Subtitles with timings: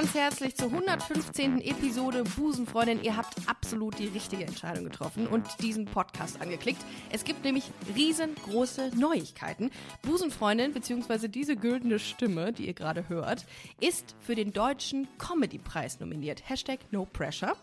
[0.00, 1.60] Ganz herzlich zur 115.
[1.60, 3.02] Episode Busenfreundin.
[3.02, 6.80] Ihr habt absolut die richtige Entscheidung getroffen und diesen Podcast angeklickt.
[7.10, 7.64] Es gibt nämlich
[7.94, 9.70] riesengroße Neuigkeiten.
[10.00, 13.44] Busenfreundin, beziehungsweise diese güldene Stimme, die ihr gerade hört,
[13.78, 16.48] ist für den Deutschen Comedy-Preis nominiert.
[16.48, 17.54] Hashtag No Pressure.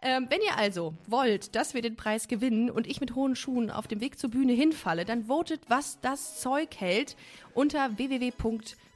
[0.00, 3.72] Ähm, wenn ihr also wollt, dass wir den Preis gewinnen und ich mit hohen Schuhen
[3.72, 7.16] auf dem Weg zur Bühne hinfalle, dann votet, was das Zeug hält
[7.52, 7.98] unter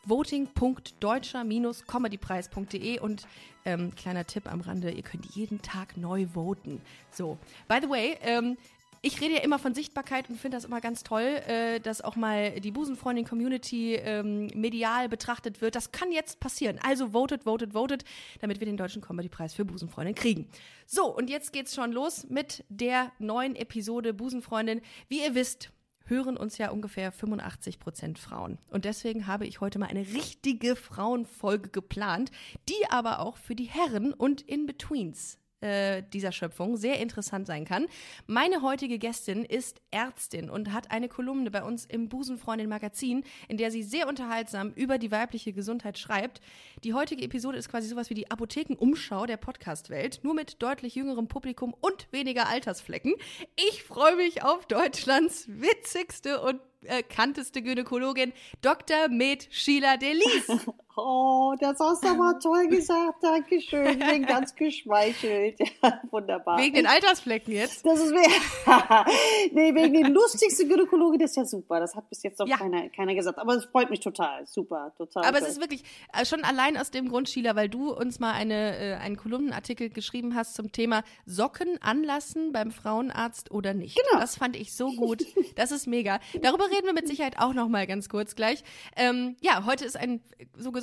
[0.09, 3.27] www.voting.deutscher-comedypreis.de und
[3.65, 6.83] ähm, kleiner Tipp am Rande, ihr könnt jeden Tag neu voten.
[7.11, 8.59] So, by the way, ähm,
[9.01, 12.17] ich rede ja immer von Sichtbarkeit und finde das immer ganz toll, äh, dass auch
[12.17, 15.77] mal die Busenfreundin-Community ähm, medial betrachtet wird.
[15.77, 16.81] Das kann jetzt passieren.
[16.83, 18.05] Also votet, votet, votet,
[18.41, 20.49] damit wir den Deutschen Comedy-Preis für Busenfreundin kriegen.
[20.87, 24.81] So, und jetzt geht's schon los mit der neuen Episode Busenfreundin.
[25.09, 25.71] Wie ihr wisst,
[26.09, 28.59] hören uns ja ungefähr 85 Prozent Frauen.
[28.71, 32.31] Und deswegen habe ich heute mal eine richtige Frauenfolge geplant,
[32.69, 37.87] die aber auch für die Herren und In-Betweens äh, dieser Schöpfung sehr interessant sein kann.
[38.27, 43.57] Meine heutige Gästin ist Ärztin und hat eine Kolumne bei uns im Busenfreundin Magazin, in
[43.57, 46.41] der sie sehr unterhaltsam über die weibliche Gesundheit schreibt.
[46.85, 51.29] Die heutige Episode ist quasi sowas wie die Apothekenumschau der Podcast-Welt, nur mit deutlich jüngerem
[51.29, 53.15] Publikum und weniger Altersflecken.
[53.57, 59.09] Ich freue mich auf Deutschlands witzigste und äh, kanteste Gynäkologin, Dr.
[59.09, 60.47] Med Sheila Delis.
[61.01, 63.23] Oh, das hast du aber toll gesagt.
[63.23, 64.01] Dankeschön.
[64.01, 65.59] Ich bin ganz geschmeichelt.
[65.81, 66.59] Ja, wunderbar.
[66.59, 67.87] Wegen den Altersflecken jetzt?
[67.87, 68.13] Das ist
[69.53, 71.79] nee, wegen den lustigsten Gynäkologe, das ist ja super.
[71.79, 72.57] Das hat bis jetzt noch ja.
[72.57, 73.39] keiner, keiner gesagt.
[73.39, 74.45] Aber es freut mich total.
[74.47, 75.25] Super, total.
[75.25, 75.47] Aber toll.
[75.47, 78.77] es ist wirklich äh, schon allein aus dem Grund, Sheila, weil du uns mal eine,
[78.77, 83.97] äh, einen Kolumnenartikel geschrieben hast zum Thema Socken anlassen beim Frauenarzt oder nicht.
[83.97, 84.21] Genau.
[84.21, 85.25] Das fand ich so gut.
[85.55, 86.19] Das ist mega.
[86.41, 88.65] Darüber reden wir mit Sicherheit auch noch mal ganz kurz gleich.
[88.97, 90.21] Ähm, ja, heute ist ein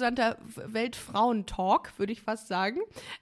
[0.06, 2.82] sogenannter Weltfrauentalk, würde ich fast sagen.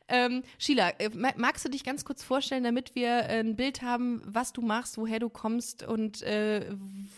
[0.10, 4.52] Ähm, Sheila, äh, magst du dich ganz kurz vorstellen, damit wir ein Bild haben, was
[4.52, 6.66] du machst, woher du kommst und äh,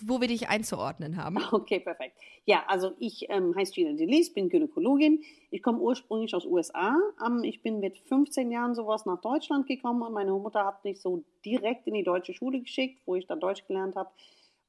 [0.01, 1.37] wo wir dich einzuordnen haben?
[1.55, 2.17] Okay, perfekt.
[2.45, 5.23] Ja, also ich ähm, heiße Gina Delis, bin Gynäkologin.
[5.51, 6.95] Ich komme ursprünglich aus USA.
[7.25, 11.01] Ähm, ich bin mit 15 Jahren sowas nach Deutschland gekommen und meine Mutter hat mich
[11.01, 14.09] so direkt in die deutsche Schule geschickt, wo ich dann Deutsch gelernt habe.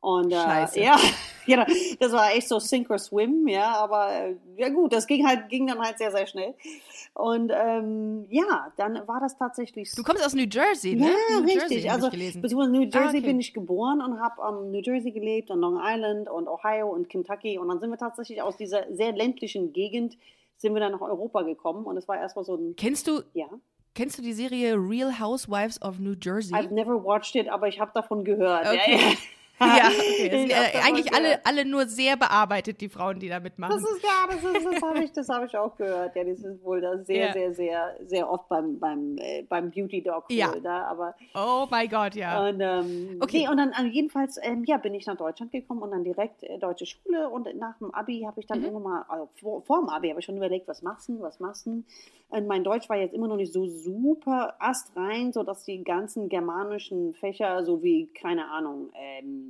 [0.00, 0.80] Und äh, Scheiße.
[0.80, 0.96] ja,
[1.46, 1.64] genau,
[1.98, 5.48] das war echt so Sink or Swim, ja, aber äh, ja gut, das ging halt,
[5.48, 6.54] ging dann halt sehr, sehr schnell.
[7.14, 9.90] Und ähm, ja, dann war das tatsächlich.
[9.94, 11.06] Du kommst aus New Jersey, ne?
[11.06, 11.84] Ja, New richtig.
[11.84, 13.20] Jersey, also beziehungsweise New Jersey Ah, okay.
[13.20, 17.08] bin ich geboren und habe am New Jersey gelebt und Long Island und Ohio und
[17.08, 20.16] Kentucky und dann sind wir tatsächlich aus dieser sehr ländlichen Gegend
[20.58, 23.46] sind wir dann nach Europa gekommen und es war erstmal so ein Kennst du, ja.
[23.94, 26.54] kennst du die Serie Real Housewives of New Jersey?
[26.54, 28.66] I've never watched it, aber ich habe davon gehört.
[28.66, 28.92] Okay.
[28.92, 29.16] Ja, ja.
[29.60, 30.30] ja, okay.
[30.30, 31.40] Sind, hab äh, eigentlich alle, gehört.
[31.44, 33.72] alle nur sehr bearbeitet, die Frauen, die da mitmachen.
[33.74, 36.14] Das ist ja, das, ist, das habe ich, das habe ich auch gehört.
[36.14, 37.32] Ja, das ist wohl da sehr, Ja.
[37.32, 40.52] sehr, sehr, sehr oft beim, beim, äh, beim Beauty Dog Ja.
[40.62, 42.48] da, aber oh mein Gott, ja.
[42.48, 43.38] Und, ähm, Okay.
[43.44, 46.42] nee, und dann äh, jedenfalls ähm, ja, bin ich nach Deutschland gekommen und dann direkt
[46.42, 48.64] äh, deutsche Schule und nach dem Abi habe ich dann Mhm.
[48.66, 51.40] irgendwann mal, also vor, vor dem Abi habe ich schon überlegt, was machst du, was
[51.40, 51.82] machst du?
[52.28, 57.14] Und mein Deutsch war jetzt immer noch nicht so super astrein, sodass die ganzen germanischen
[57.14, 59.45] Fächer, so wie, keine Ahnung, ähm,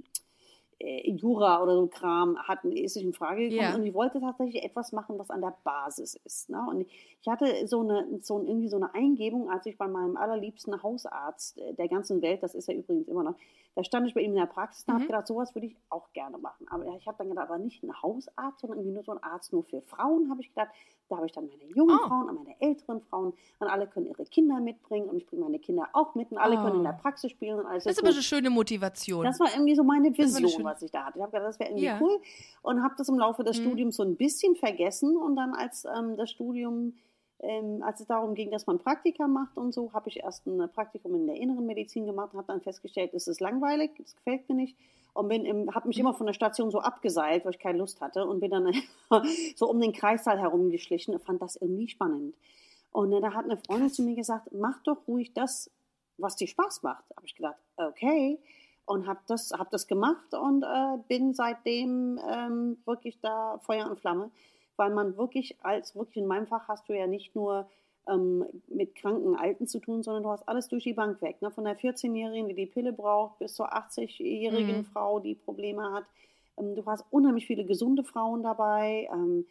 [0.79, 3.71] äh, Jura oder so Kram hatten, ist in Frage gekommen.
[3.71, 3.75] Ja.
[3.75, 6.51] Und ich wollte tatsächlich etwas machen, was an der Basis ist.
[6.51, 6.65] Ne?
[6.69, 10.83] Und ich hatte so eine, so irgendwie so eine Eingebung, als ich bei meinem allerliebsten
[10.83, 13.37] Hausarzt äh, der ganzen Welt, das ist er übrigens immer noch,
[13.77, 14.99] da stand ich bei ihm in der Praxis und Mhm.
[14.99, 16.67] habe gedacht, sowas würde ich auch gerne machen.
[16.69, 19.53] Aber ich habe dann gedacht, aber nicht ein Hausarzt, sondern irgendwie nur so ein Arzt
[19.53, 20.71] nur für Frauen, habe ich gedacht.
[21.09, 22.09] Da habe ich dann meine jungen Oh.
[22.09, 25.61] Frauen und meine älteren Frauen und alle können ihre Kinder mitbringen und ich bringe meine
[25.61, 26.63] Kinder auch mit und alle Oh.
[26.63, 27.85] können in der Praxis spielen und alles.
[27.85, 29.23] Das ist aber eine schöne Motivation.
[29.25, 31.19] Das war irgendwie so meine Vision, was ich da hatte.
[31.19, 31.99] Ich habe gedacht, das wäre irgendwie Ja.
[32.01, 32.19] cool
[32.63, 33.63] und habe das im Laufe des Mhm.
[33.63, 36.95] Studiums so ein bisschen vergessen und dann als ähm, das Studium,
[37.41, 40.71] ähm, als es darum ging, dass man Praktika macht und so, habe ich erst ein
[40.72, 44.48] Praktikum in der inneren Medizin gemacht und habe dann festgestellt, das ist langweilig, das gefällt
[44.48, 44.77] mir nicht
[45.16, 46.00] und bin habe mich Mhm.
[46.00, 48.72] immer von der Station so abgeseilt, weil ich keine Lust hatte und bin dann
[49.56, 52.34] so um den Kreissaal herumgeschlichen und fand das irgendwie spannend.
[52.92, 55.71] Und äh, da hat eine Freundin zu mir gesagt, mach doch ruhig das,
[56.18, 57.04] was dir Spaß macht.
[57.16, 58.38] habe ich gedacht, okay.
[58.84, 63.98] Und habe das, hab das gemacht und äh, bin seitdem ähm, wirklich da Feuer und
[63.98, 64.30] Flamme,
[64.77, 67.69] weil man wirklich als, wirklich in meinem Fach hast du ja nicht nur
[68.09, 71.43] ähm, mit kranken Alten zu tun, sondern du hast alles durch die Bank weg.
[71.43, 71.51] Ne?
[71.51, 74.84] Von der 14-Jährigen, die die Pille braucht, bis zur 80-jährigen Mhm.
[74.84, 76.05] Frau, die Probleme hat.
[76.57, 79.09] Ähm, du hast unheimlich viele gesunde Frauen dabei.
[79.13, 79.47] Ähm,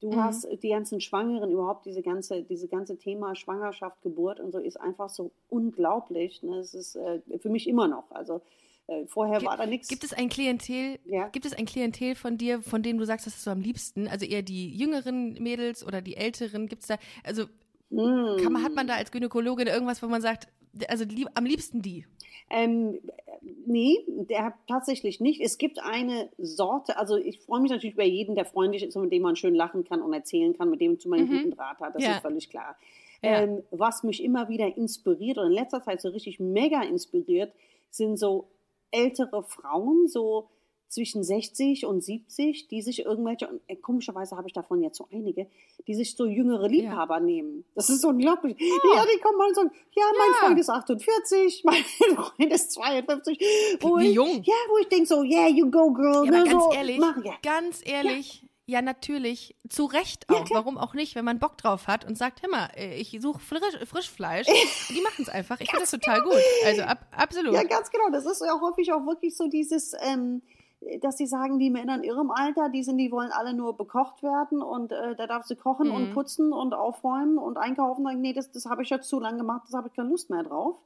[0.00, 0.18] du Mhm.
[0.20, 4.80] hast die ganzen Schwangeren, überhaupt diese ganze, diese ganze Thema Schwangerschaft, Geburt und so ist
[4.80, 6.42] einfach so unglaublich.
[6.42, 6.56] Ne?
[6.58, 8.10] Es ist äh, für mich immer noch.
[8.10, 8.40] Also
[8.88, 9.88] äh, vorher war da nichts.
[9.88, 11.28] Gibt es ein Klientel, Ja.
[11.28, 14.08] gibt es ein Klientel von dir, von dem du sagst, das ist so am liebsten?
[14.08, 16.66] Also eher die jüngeren Mädels oder die älteren?
[16.68, 17.44] Gibt es da, also
[17.90, 20.48] kann man, hat man da als Gynäkologin irgendwas, wo man sagt,
[20.88, 22.04] also lieb, am liebsten die?
[22.50, 22.98] Ähm,
[23.66, 25.40] nee, der tatsächlich nicht.
[25.40, 29.04] Es gibt eine Sorte, also ich freue mich natürlich über jeden, der freundlich ist und
[29.04, 31.78] mit dem man schön lachen kann und erzählen kann, mit dem zu meinem guten Draht
[31.80, 31.94] hat.
[31.94, 32.12] Das Ja.
[32.16, 32.76] ist völlig klar.
[33.22, 33.42] Ja.
[33.42, 37.52] Ähm, was mich immer wieder inspiriert und in letzter Zeit so richtig mega inspiriert,
[37.90, 38.48] sind so
[38.90, 40.48] ältere Frauen, so
[40.88, 45.06] zwischen 60 und 70, die sich irgendwelche, und äh, komischerweise habe ich davon jetzt so
[45.12, 45.46] einige,
[45.86, 47.64] die sich so jüngere Liebhaber nehmen.
[47.74, 48.56] Das ist so unglaublich.
[48.58, 50.30] Ja, die kommen mal und sagen, ja, mein.
[50.30, 50.46] Ja.
[50.46, 53.38] Freund ist 48, mein Freund ist 52.
[53.80, 54.42] Wo Wie ich, jung.
[54.44, 56.24] Ja, wo ich denke so, yeah, you go, girl.
[56.24, 57.34] Ja, ne, aber ganz so, ehrlich, Mach, ja.
[57.42, 58.82] ganz ehrlich, ja.
[58.82, 60.44] natürlich, zu Recht Ja, auch.
[60.44, 60.60] klar.
[60.60, 63.40] Warum auch nicht, wenn man Bock drauf hat und sagt, hör mal, äh, ich suche
[63.40, 64.46] frisch, Frischfleisch.
[64.88, 65.58] die machen es einfach.
[65.60, 66.34] Ich finde das total gut.
[66.64, 67.54] Also ab, absolut.
[67.54, 68.10] Ja, ganz genau.
[68.10, 70.42] Das ist ja häufig auch wirklich so dieses, ähm,
[71.00, 74.22] dass sie sagen, die Männer in ihrem Alter, die sind, die wollen alle nur bekocht
[74.22, 76.14] werden und äh, da darfst du kochen und Mhm.
[76.14, 78.04] putzen und aufräumen und einkaufen.
[78.04, 80.30] Sagen, nee, das, das habe ich jetzt zu lange gemacht, das habe ich keine Lust
[80.30, 80.76] mehr drauf.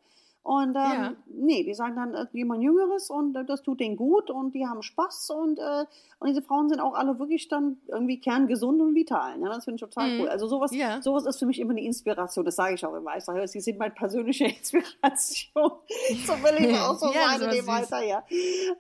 [0.45, 1.13] Und ähm, Ja.
[1.27, 4.67] nee, die sagen dann äh, jemand Jüngeres und äh, das tut denen gut und die
[4.67, 5.85] haben Spaß und, äh,
[6.19, 9.39] und diese Frauen sind auch alle wirklich dann irgendwie kerngesund und vital.
[9.39, 9.49] Ne?
[9.49, 10.21] Das finde ich total Mhm.
[10.21, 10.29] cool.
[10.29, 11.01] Also sowas, Ja.
[11.01, 13.17] sowas ist für mich immer eine Inspiration, das sage ich auch immer.
[13.17, 15.73] Ich sage, sie sind meine persönliche Inspiration.
[16.27, 17.69] so will ich auch so Ja, sein in dem.
[17.69, 18.25] Alter, ja.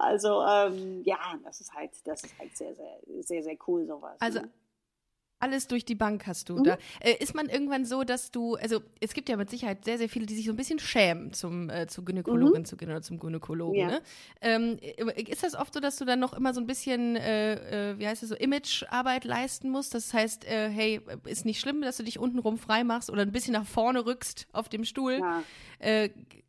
[0.01, 4.17] Also ähm, ja, das ist halt, das ist halt sehr, sehr, sehr, sehr cool sowas.
[4.21, 4.51] Also ne?
[5.43, 6.65] Alles durch die Bank hast du Mhm.
[6.65, 6.79] da.
[7.01, 10.09] Äh, ist man irgendwann so, dass du, also es gibt ja mit Sicherheit sehr, sehr
[10.09, 13.19] viele, die sich so ein bisschen schämen, zum, äh, zur Gynäkologin zu gehen oder zum
[13.19, 13.75] Gynäkologen.
[13.75, 13.91] Mhm.
[13.91, 13.99] Ja.
[13.99, 14.03] Ne?
[14.41, 17.91] Ähm, äh, ist das oft so, dass du dann noch immer so ein bisschen, äh,
[17.93, 19.95] äh, wie heißt das so, Imagearbeit leisten musst?
[19.95, 23.33] Das heißt, äh, hey, ist nicht schlimm, dass du dich untenrum frei machst oder ein
[23.33, 25.19] bisschen nach vorne rückst auf dem Stuhl?
[25.19, 25.43] ja.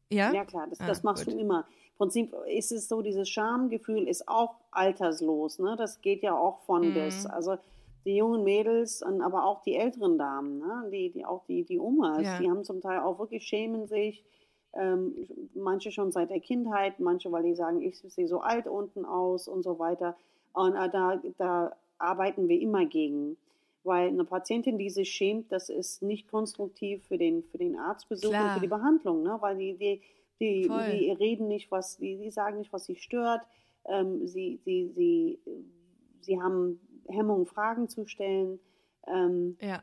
[0.09, 0.31] Ja?
[0.31, 1.33] Ja, klar, das, Ah, das machst gut.
[1.33, 1.65] du immer.
[1.93, 5.57] Im Prinzip ist es so, dieses Schamgefühl ist auch alterslos.
[5.57, 5.75] Ne?
[5.77, 6.93] Das geht ja auch von Mhm.
[6.93, 7.25] bis.
[7.25, 7.57] Also
[8.05, 10.89] die jungen Mädels, und aber auch die älteren Damen, ne?
[10.91, 12.39] die, die, auch die, die Omas, Ja.
[12.39, 14.23] die haben zum Teil auch wirklich schämen sich.
[14.75, 15.13] Ähm,
[15.53, 19.47] manche schon seit der Kindheit, manche, weil die sagen, ich sehe so alt unten aus
[19.47, 20.17] und so weiter.
[20.53, 23.37] Und äh, da, da arbeiten wir immer gegen.
[23.83, 28.29] Weil eine Patientin, die sich schämt, das ist nicht konstruktiv für den, für den Arztbesuch
[28.29, 28.53] und Klar.
[28.55, 29.37] für die Behandlung, ne?
[29.41, 30.01] weil die, die,
[30.39, 30.89] die, Voll.
[30.91, 33.41] die reden nicht, was, die, die sagen nicht, was sie stört.
[33.85, 35.39] Ähm, sie, sie, sie,
[36.21, 38.59] sie haben Hemmungen, Fragen zu stellen.
[39.07, 39.81] Ähm, Ja.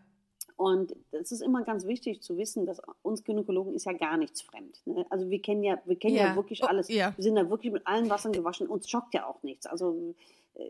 [0.57, 4.43] und es ist immer ganz wichtig zu wissen, dass uns Gynäkologen ist ja gar nichts
[4.43, 4.81] fremd.
[4.87, 5.05] Ne?
[5.11, 6.37] Also wir kennen ja, wir kennen ja, Ja.
[6.37, 6.89] wirklich Oh, alles.
[6.89, 7.13] ja.
[7.17, 8.67] Wir sind da wirklich mit allen Wassern gewaschen.
[8.67, 9.67] Uns schockt ja auch nichts.
[9.67, 10.15] Also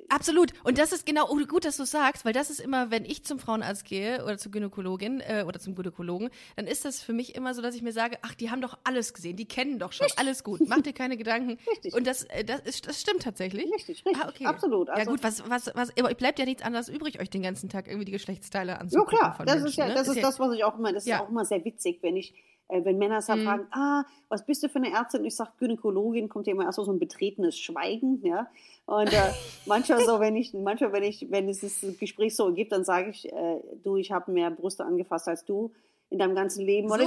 [0.08, 0.52] Absolut.
[0.64, 3.24] Und das ist genau, oh, gut, dass du sagst, weil das ist immer, wenn ich
[3.24, 7.34] zum Frauenarzt gehe oder zur Gynäkologin äh, oder zum Gynäkologen, dann ist das für mich
[7.34, 9.92] immer so, dass ich mir sage, ach, die haben doch alles gesehen, die kennen doch
[9.92, 11.58] schon, alles gut, mach dir keine Gedanken.
[11.70, 11.94] Richtig.
[11.94, 13.64] Und das, äh, das, ist, das stimmt tatsächlich.
[13.72, 14.46] Richtig, richtig, Ah, okay.
[14.46, 14.88] absolut.
[14.88, 17.68] ja Also- gut, was, was, was, aber bleibt ja nichts anderes übrig, euch den ganzen
[17.68, 19.94] Tag irgendwie die Geschlechtsteile Ja anzugucken klar, das Menschen, ist ja, ne?
[19.94, 21.16] das ist ja, das, was ich auch immer, das Ja.
[21.16, 22.34] ist auch immer sehr witzig, wenn ich,
[22.70, 23.44] wenn Männer dann Mhm.
[23.44, 25.20] fragen, ah, was bist du für eine Ärztin?
[25.20, 28.46] Und ich sage Gynäkologin, kommt ja immer erst so ein betretenes Schweigen, ja.
[28.86, 29.32] Und äh,
[29.66, 33.10] manchmal so, wenn ich, manchmal, wenn ich, wenn es das Gespräch so gibt, dann sage
[33.10, 35.72] ich, äh, du, ich habe mehr Brüste angefasst als du
[36.10, 36.88] in deinem ganzen Leben.
[36.88, 36.94] So,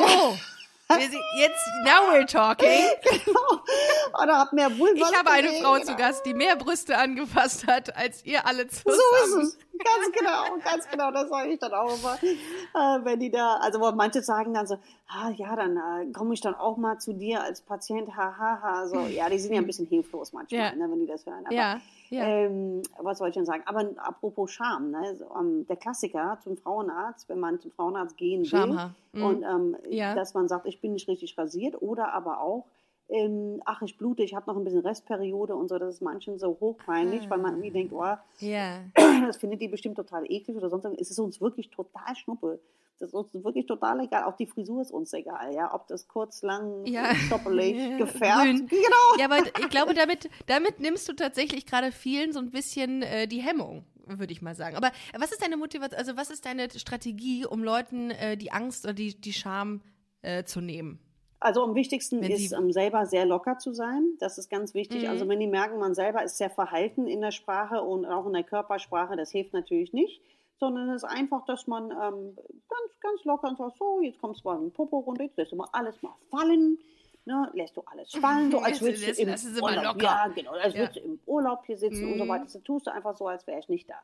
[0.89, 0.99] Oder,
[1.39, 2.67] jetzt, now we're talking.
[4.21, 5.09] oder hab mehr Vulva.
[5.09, 5.85] Ich habe eine Frau genau.
[5.85, 8.97] zu Gast, die mehr Brüste angefasst hat, als ihr alle zusammen.
[9.25, 9.57] So ist es.
[9.77, 12.13] Ganz genau, ganz genau, das sage ich dann auch immer.
[12.23, 14.75] Äh, wenn die da, also wo manche sagen dann so,
[15.07, 18.37] ah ja, dann äh, komme ich dann auch mal zu dir als Patient, hahaha.
[18.37, 18.87] Ha, ha.
[18.87, 20.75] So, ja, die sind ja ein bisschen hilflos manchmal, Ja.
[20.75, 21.43] ne, wenn die das hören.
[21.45, 22.23] Aber, Ja, ja.
[22.23, 23.63] Ähm, was soll ich denn sagen?
[23.65, 28.41] Aber apropos Scham, ne, so, ähm, der Klassiker zum Frauenarzt, wenn man zum Frauenarzt gehen
[28.41, 28.93] will Schamhaar.
[29.13, 29.23] Mhm.
[29.23, 30.13] und ähm, Ja.
[30.13, 32.65] dass man sagt, ich bin nicht richtig rasiert oder aber auch,
[33.09, 36.39] ähm, ach, ich blute, ich habe noch ein bisschen Restperiode und so, das ist manchen
[36.39, 38.79] so hochpeinlich, weil man irgendwie denkt, oh, Ja.
[39.27, 40.85] das findet die bestimmt total eklig oder sonst.
[40.99, 42.59] Es ist uns wirklich total schnuppe.
[42.99, 44.23] Das ist uns wirklich total egal.
[44.23, 45.73] Auch die Frisur ist uns egal, ja.
[45.73, 47.13] Ob das kurz, lang, Ja.
[47.27, 47.97] stoppelig, Ja.
[47.97, 48.43] gefärbt.
[48.43, 48.67] Grün.
[48.67, 49.17] Genau.
[49.19, 53.27] Ja, aber ich glaube, damit, damit nimmst du tatsächlich gerade vielen so ein bisschen äh,
[53.27, 54.77] die Hemmung, würde ich mal sagen.
[54.77, 58.85] Aber was ist deine Motivation, also was ist deine Strategie, um Leuten äh, die Angst
[58.85, 59.81] oder die, die Scham
[60.21, 60.99] äh, zu nehmen?
[61.43, 64.05] Also am wichtigsten Wenn ist, um selber sehr locker zu sein.
[64.19, 65.03] Das ist ganz wichtig.
[65.03, 65.09] Mhm.
[65.09, 68.33] Also wenn die merken, man selber ist sehr verhalten in der Sprache und auch in
[68.33, 70.21] der Körpersprache, das hilft natürlich nicht.
[70.59, 72.35] Sondern es ist einfach, dass man ähm,
[72.69, 75.37] ganz, ganz locker und sagt, so, jetzt kommst du mal mit dem Popo runter, jetzt
[75.37, 76.77] lässt du mal alles mal fallen.
[77.25, 80.73] ne, lässt du alles fallen, so als würdest Lässt- du im Urlaub, ja, genau, als
[80.73, 80.81] Ja.
[80.81, 82.29] würdest du im Urlaub hier sitzen und so Mhm.
[82.29, 82.43] weiter.
[82.45, 83.95] Das tust du einfach so, als wäre ich nicht da.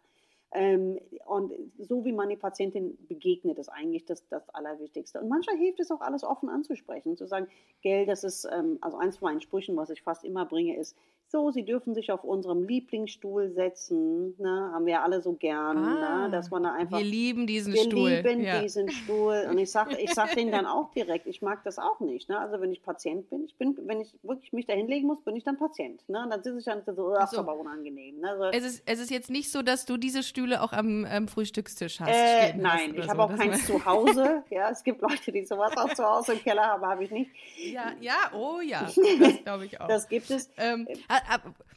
[0.52, 5.22] Ähm, und so wie man die Patientin begegnet, ist eigentlich das, das Allerwichtigste.
[5.22, 7.48] Und manchmal hilft es auch, alles offen anzusprechen, zu sagen,
[7.82, 10.98] gell, das ist, ähm, also eins von meinen Sprüchen, was ich fast immer bringe, ist,
[11.32, 16.26] so, Sie dürfen sich auf unserem Lieblingsstuhl setzen, ne, haben wir alle so gern, Ah,
[16.26, 18.10] ne, dass man da einfach Wir lieben diesen wir Stuhl.
[18.10, 18.62] lieben ja.
[18.62, 19.48] diesen Stuhl.
[19.50, 22.30] Und ich sage ich sag denen dann auch direkt, ich mag das auch nicht.
[22.30, 22.40] Ne?
[22.40, 25.36] Also wenn ich Patient bin, ich bin, wenn ich wirklich mich da hinlegen muss, bin
[25.36, 26.02] ich dann Patient.
[26.10, 26.24] Ne?
[26.24, 27.36] Und dann sitze ich dann so, ach, so.
[27.36, 28.20] ist aber unangenehm.
[28.20, 28.30] Ne?
[28.30, 31.28] Also, Es ist, es ist jetzt nicht so, dass du diese Stühle auch am, am
[31.28, 32.10] Frühstückstisch hast.
[32.10, 33.10] äh, nein, ich so.
[33.10, 34.44] habe auch keins zu Hause.
[34.50, 37.30] Ja, es gibt Leute, die sowas auch zu Hause im Keller haben, habe ich nicht.
[37.58, 38.82] Ja, ja, oh ja,
[39.20, 39.88] das glaube ich auch.
[39.88, 40.50] Das gibt es.
[40.58, 41.19] Ähm, ah,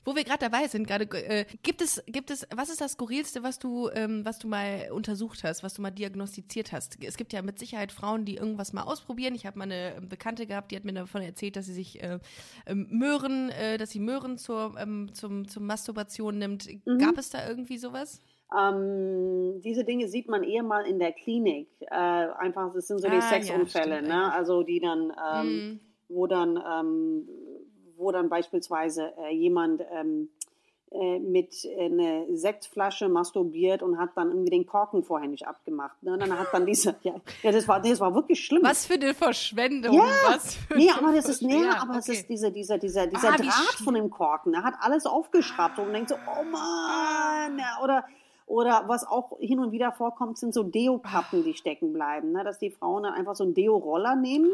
[0.04, 3.42] wo wir gerade dabei sind, gerade äh, gibt es, gibt es, was ist das skurrilste,
[3.42, 6.98] was du, ähm, was du mal untersucht hast, was du mal diagnostiziert hast?
[7.04, 9.34] Es gibt ja mit Sicherheit Frauen, die irgendwas mal ausprobieren.
[9.34, 12.18] Ich habe mal eine Bekannte gehabt, die hat mir davon erzählt, dass sie sich äh,
[12.66, 16.68] ähm, Möhren, äh, dass sie Möhren zur, ähm, zum, zum Masturbation nimmt.
[16.84, 16.98] Mhm.
[16.98, 18.20] Gab es da irgendwie sowas?
[18.58, 21.68] Ähm, diese Dinge sieht man eher mal in der Klinik.
[21.80, 24.14] Äh, einfach, das sind so die Ah, ja, Sexunfälle, stimmt ne?
[24.24, 24.34] eigentlich.
[24.34, 25.80] Also die dann, ähm, Mhm.
[26.08, 27.28] wo dann, ähm,
[28.02, 30.28] wo dann beispielsweise äh, jemand ähm,
[30.94, 36.02] äh, mit äh, eine Sektflasche masturbiert und hat dann irgendwie den Korken vorher nicht abgemacht.
[36.02, 36.12] Ne?
[36.12, 38.62] Und dann hat dann diese, ja, ja das war, das war wirklich schlimm.
[38.62, 39.94] Was für eine Verschwendung.
[39.94, 42.18] Ja, was für Nee, aber das ist, nee, ja, aber es okay.
[42.18, 44.52] ist dieser, dieser, dieser, dieser Ah, Draht von dem Korken.
[44.52, 48.04] Er hat alles aufgeschraubt und denkt so, oh Mann, oder,
[48.44, 52.44] oder was auch hin und wieder vorkommt, sind so Deo-Kappen, die stecken bleiben, ne?
[52.44, 54.50] dass die Frauen dann einfach so einen Deo-Roller nehmen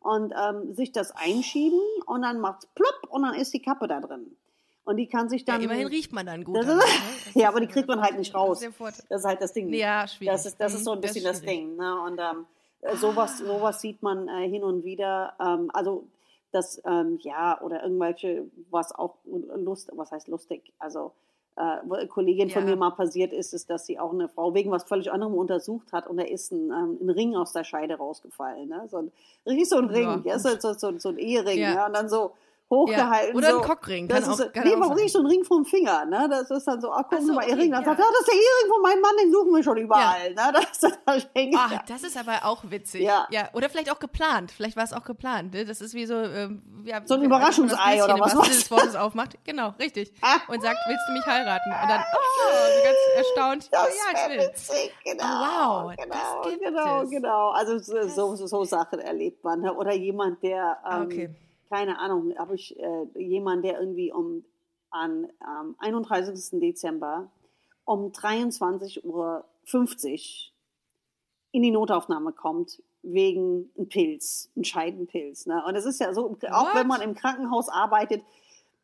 [0.00, 4.00] und ähm, sich das einschieben und dann macht's plopp und dann ist die Kappe da
[4.00, 4.36] drin.
[4.84, 5.62] Und die kann sich Ja, dann.
[5.62, 6.56] immerhin riecht man dann gut.
[6.58, 6.82] Das ist- ne?
[7.26, 8.60] Das ja, aber die kriegt man halt nicht raus.
[8.60, 9.06] Das ist.
[9.10, 9.72] Das halt das Ding.
[9.72, 10.32] Ja, schwierig.
[10.32, 11.56] Das ist, das ist so ein das bisschen das, schwierig.
[11.58, 11.76] Ding.
[11.76, 12.00] Ne?
[12.02, 12.46] Und ähm,
[12.82, 15.34] äh, sowas, sowas sieht man äh, hin und wieder.
[15.40, 16.06] Ähm, also
[16.52, 19.16] das, ähm, ja, oder irgendwelche, was auch
[19.56, 21.12] Lust, was heißt lustig, also
[21.56, 22.70] äh, Kollegin von Ja.
[22.70, 25.92] mir mal passiert ist, ist, dass sie auch eine Frau wegen was völlig anderem untersucht
[25.92, 28.68] hat und da ist ein, ähm, ein Ring aus der Scheide rausgefallen.
[28.68, 28.86] Ne?
[28.90, 29.12] So ein,
[29.46, 31.74] richtig so ein Ring, Ja, ja, so, so, so, so ein Ehering, Ja.
[31.74, 31.86] ja.
[31.86, 32.32] und dann so
[32.68, 33.32] hochgehalten.
[33.32, 33.34] Ja.
[33.36, 33.60] Oder so.
[33.60, 35.64] ein Cockring, Das kann ist, auch- kann nee, auch warum nicht so ein Ring vom
[35.64, 36.04] Finger?
[36.06, 36.26] Ne?
[36.28, 37.70] Das ist dann so, ach, gucken Ach so, Sie mal, Ihr okay, Ring.
[37.70, 37.88] Dann ja.
[37.88, 40.34] sagt, ja, das ist der Ehering von meinem Mann, den suchen wir schon überall.
[40.34, 40.52] Ne?
[40.52, 41.82] Das, das hängt Ah, da.
[41.88, 43.02] das ist aber auch witzig.
[43.02, 43.26] Ja.
[43.30, 43.48] ja.
[43.52, 44.50] Oder vielleicht auch geplant.
[44.50, 45.54] Vielleicht war es auch geplant.
[45.54, 45.64] Ne?
[45.64, 48.32] Das ist wie so, ähm, ja, So ein das Überraschungsei oder was?
[48.32, 49.38] Sinne des Wortes aufmacht.
[49.44, 50.12] Genau, richtig.
[50.22, 50.38] Ah.
[50.48, 51.70] Und sagt, willst du mich heiraten?
[51.70, 53.68] Und dann, oh, so ganz erstaunt.
[53.72, 54.48] Das ja, ich will.
[54.48, 55.24] witzig, genau.
[55.24, 57.10] Ah, wow, das genau, gibt genau, es.
[57.10, 57.50] genau.
[57.50, 59.60] Also so, so, so, so Sachen erlebt man.
[59.60, 59.72] Ne?
[59.74, 61.30] Oder jemand, der, ähm, Okay.
[61.68, 64.44] Keine Ahnung, habe ich äh, jemand, der irgendwie um
[64.90, 66.60] an am 31.
[66.60, 67.30] Dezember
[67.84, 69.44] um 23.50 Uhr
[71.52, 75.46] in die Notaufnahme kommt wegen einem Pilz, einem Scheidenpilz.
[75.46, 75.62] Ne?
[75.66, 76.74] Und es ist ja so, auch What?
[76.74, 78.22] wenn man im Krankenhaus arbeitet,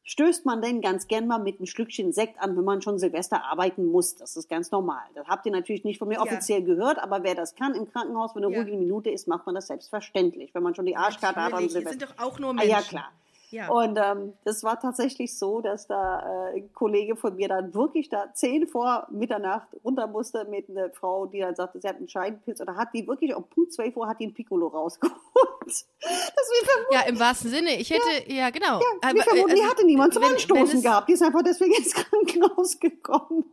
[0.05, 3.45] stößt man denn ganz gern mal mit einem Schlückchen Sekt an, wenn man schon Silvester
[3.45, 4.17] arbeiten muss.
[4.17, 5.03] Das ist ganz normal.
[5.15, 6.23] Das habt ihr natürlich nicht von mir Ja.
[6.23, 8.63] offiziell gehört, aber wer das kann im Krankenhaus, wenn eine Ja.
[8.63, 10.55] ruhige Minute ist, macht man das selbstverständlich.
[10.55, 11.91] Wenn man schon die Arschkarte hat es Silvester.
[11.91, 12.71] sind doch auch nur Ah, Menschen.
[12.71, 13.13] ja, klar.
[13.53, 13.69] Ja.
[13.71, 18.09] Und ähm, das war tatsächlich so, dass da äh, ein Kollege von mir dann wirklich
[18.09, 22.09] da zehn vor Mitternacht runter musste mit einer Frau, die dann sagte, sie hat einen
[22.09, 25.17] Scheidenpilz oder hat die wirklich um Punkt 12 Uhr hat die ein Piccolo rausgeholt.
[25.65, 26.51] Das
[26.91, 27.77] ja, im wahrsten Sinne.
[27.79, 28.81] Ich hätte, ja, genau.
[29.03, 31.09] ja, wir vermuten, die also, hatte niemand zum wenn- wenn Anstoßen es- gehabt.
[31.09, 33.45] Die ist einfach deswegen ins Krankenhaus gekommen.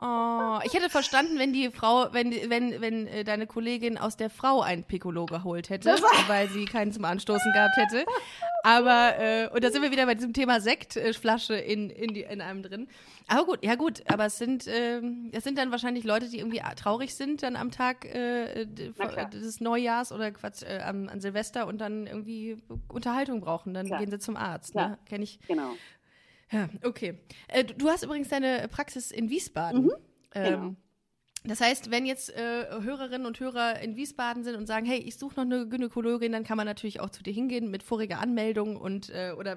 [0.00, 4.28] Oh, ich hätte verstanden, wenn die Frau, wenn, wenn, wenn äh, deine Kollegin aus der
[4.28, 8.04] Frau ein Piccolo geholt hätte, weil sie keinen zum Anstoßen gehabt hätte.
[8.62, 12.40] Aber, äh, und da sind wir wieder bei diesem Thema Sektflasche in, in, die, in
[12.40, 12.88] einem drin.
[13.28, 16.60] Aber gut, ja gut, aber es sind, ähm, es sind dann wahrscheinlich Leute, die irgendwie
[16.76, 19.30] traurig sind dann am Tag äh, klar.
[19.30, 23.72] des Neujahrs oder Quatsch, äh, an, an Silvester und dann irgendwie Unterhaltung brauchen.
[23.72, 24.00] Dann Klar.
[24.00, 24.72] gehen sie zum Arzt.
[24.72, 24.90] Klar.
[24.90, 24.98] Ne?
[25.06, 25.40] Kenn ich.
[25.48, 25.72] Genau.
[26.52, 27.18] Ja, okay.
[27.48, 29.90] Äh, du, hast übrigens deine Praxis in Wiesbaden.
[30.34, 30.76] Ähm, genau.
[31.48, 35.16] Das heißt, wenn jetzt äh, Hörerinnen und Hörer in Wiesbaden sind und sagen, hey, ich
[35.18, 38.76] suche noch eine Gynäkologin, dann kann man natürlich auch zu dir hingehen mit voriger Anmeldung
[38.76, 39.56] und äh, oder äh,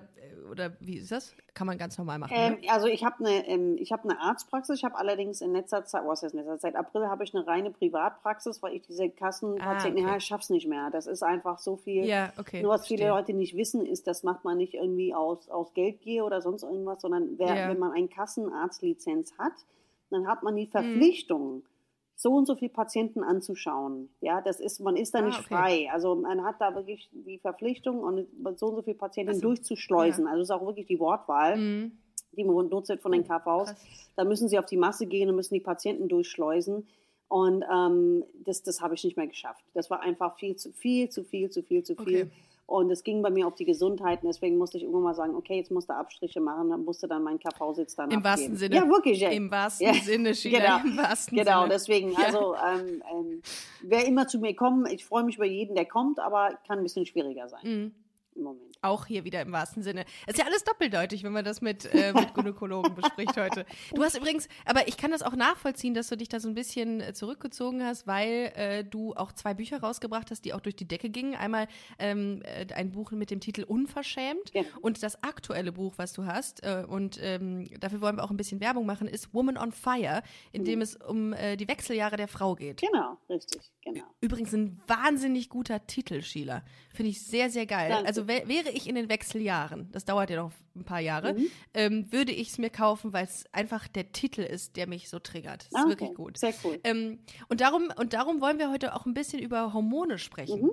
[0.51, 1.35] oder wie ist das?
[1.53, 2.33] Kann man ganz normal machen.
[2.35, 2.69] Ähm, ne?
[2.71, 4.77] also ich habe eine, ähm, ich habe eine Arztpraxis.
[4.79, 7.45] Ich habe allerdings in letzter Zeit, was heißt in letzter Zeit, April habe ich eine
[7.45, 10.11] reine Privatpraxis, weil ich diese Kassenpatienten, Ah, okay.
[10.13, 10.89] ja, ich schaff's nicht mehr.
[10.91, 12.03] Das ist einfach so viel.
[12.05, 13.15] Ja, okay, Nur was viele verstehe.
[13.15, 17.01] Leute nicht wissen, ist, das macht man nicht irgendwie aus, aus Geldgier oder sonst irgendwas,
[17.01, 17.69] sondern wer, Ja.
[17.69, 19.53] wenn man eine Kassenarztlizenz hat,
[20.09, 20.71] dann hat man die Mhm.
[20.71, 21.63] Verpflichtung,
[22.21, 24.09] so und so viele Patienten anzuschauen.
[24.19, 25.47] Ja, das ist, man ist da Ah, nicht okay.
[25.55, 25.89] frei.
[25.93, 28.27] Also man hat da wirklich die Verpflichtung, und
[28.59, 29.41] so und so viele Patienten Ach so.
[29.41, 30.27] durchzuschleusen.
[30.27, 31.91] Also ist auch wirklich die Wortwahl Mhm.
[32.33, 33.69] die man nutzt von den Oh, KVs.
[33.69, 33.75] krass.
[34.17, 36.85] Da müssen sie auf die Masse gehen und müssen die Patienten durchschleusen.
[37.29, 39.63] Und ähm, das, das habe ich nicht mehr geschafft.
[39.73, 42.23] Das war einfach viel zu viel, zu viel, zu viel, zu viel.
[42.23, 42.31] Okay.
[42.69, 44.21] Und es ging bei mir auf die Gesundheit.
[44.21, 46.69] Und deswegen musste ich irgendwann mal sagen, okay, jetzt musste Abstriche machen.
[46.69, 48.23] Dann musste dann mein KV-Sitz dann Im abgeben.
[48.23, 48.75] wahrsten Sinne.
[48.75, 49.19] Ja, wirklich.
[49.19, 49.29] Ja.
[49.29, 49.93] Im wahrsten Ja.
[49.95, 51.73] Sinne, Sheila, Genau, im wahrsten genau Sinne.
[51.73, 53.41] deswegen, also ähm, ähm,
[53.81, 56.83] wer immer zu mir kommt, ich freue mich über jeden, der kommt, aber kann ein
[56.83, 57.91] bisschen schwieriger sein Mhm.
[58.39, 58.75] Im Moment.
[58.81, 60.05] Auch hier wieder im wahrsten Sinne.
[60.25, 63.65] Es ist ja alles doppeldeutig, wenn man das mit, äh, mit Gynäkologen bespricht heute.
[63.93, 66.55] Du hast übrigens, aber ich kann das auch nachvollziehen, dass du dich da so ein
[66.55, 70.75] bisschen äh, zurückgezogen hast, weil äh, du auch zwei Bücher rausgebracht hast, die auch durch
[70.75, 71.35] die Decke gingen.
[71.35, 71.67] Einmal
[71.99, 74.63] ähm, äh, ein Buch mit dem Titel Unverschämt Ja.
[74.81, 78.37] und das aktuelle Buch, was du hast, äh, und ähm, dafür wollen wir auch ein
[78.37, 80.65] bisschen Werbung machen, ist Woman on Fire, in Mhm.
[80.65, 82.79] dem es um äh, die Wechseljahre der Frau geht.
[82.81, 84.03] Genau, richtig, genau.
[84.21, 86.63] Übrigens ein wahnsinnig guter Titel, Sheila.
[86.93, 87.89] Finde ich sehr, sehr geil.
[87.89, 88.07] Danke.
[88.07, 91.47] Also wäre ich in den Wechseljahren, das dauert ja noch ein paar Jahre, Mhm.
[91.73, 95.19] ähm, würde ich es mir kaufen, weil es einfach der Titel ist, der mich so
[95.19, 95.63] triggert.
[95.63, 95.89] Das ist Ah, okay.
[95.89, 96.37] wirklich gut.
[96.37, 96.79] Sehr cool.
[96.83, 97.19] Ähm,
[97.49, 100.61] und, darum, und darum wollen wir heute auch ein bisschen über Hormone sprechen.
[100.61, 100.71] Mhm.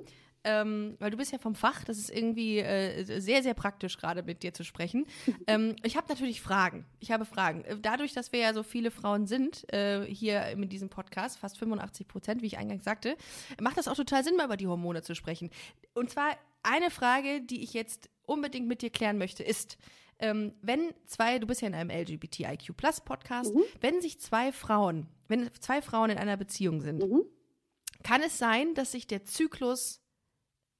[0.48, 4.22] Ähm, weil du bist ja vom Fach, das ist irgendwie äh, sehr, sehr praktisch gerade
[4.22, 5.04] mit dir zu sprechen.
[5.48, 6.86] ähm, ich habe natürlich Fragen.
[7.00, 7.64] Ich habe Fragen.
[7.64, 11.58] Äh, Dadurch, dass wir ja so viele Frauen sind äh, hier in diesem Podcast, fast
[11.58, 13.16] 85 Prozent, wie ich eingangs sagte,
[13.60, 15.50] macht das auch total Sinn, mal über die Hormone zu sprechen.
[15.94, 19.78] Und zwar eine Frage, die ich jetzt unbedingt mit dir klären möchte, ist,
[20.20, 25.08] ähm, wenn zwei, du bist ja in einem LGBTIQ Plus Podcast, wenn sich zwei Frauen,
[25.28, 27.22] wenn zwei Frauen in einer Beziehung sind, Mhm.
[28.04, 30.00] kann es sein, dass sich der Zyklus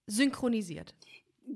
[0.07, 0.95] synchronisiert?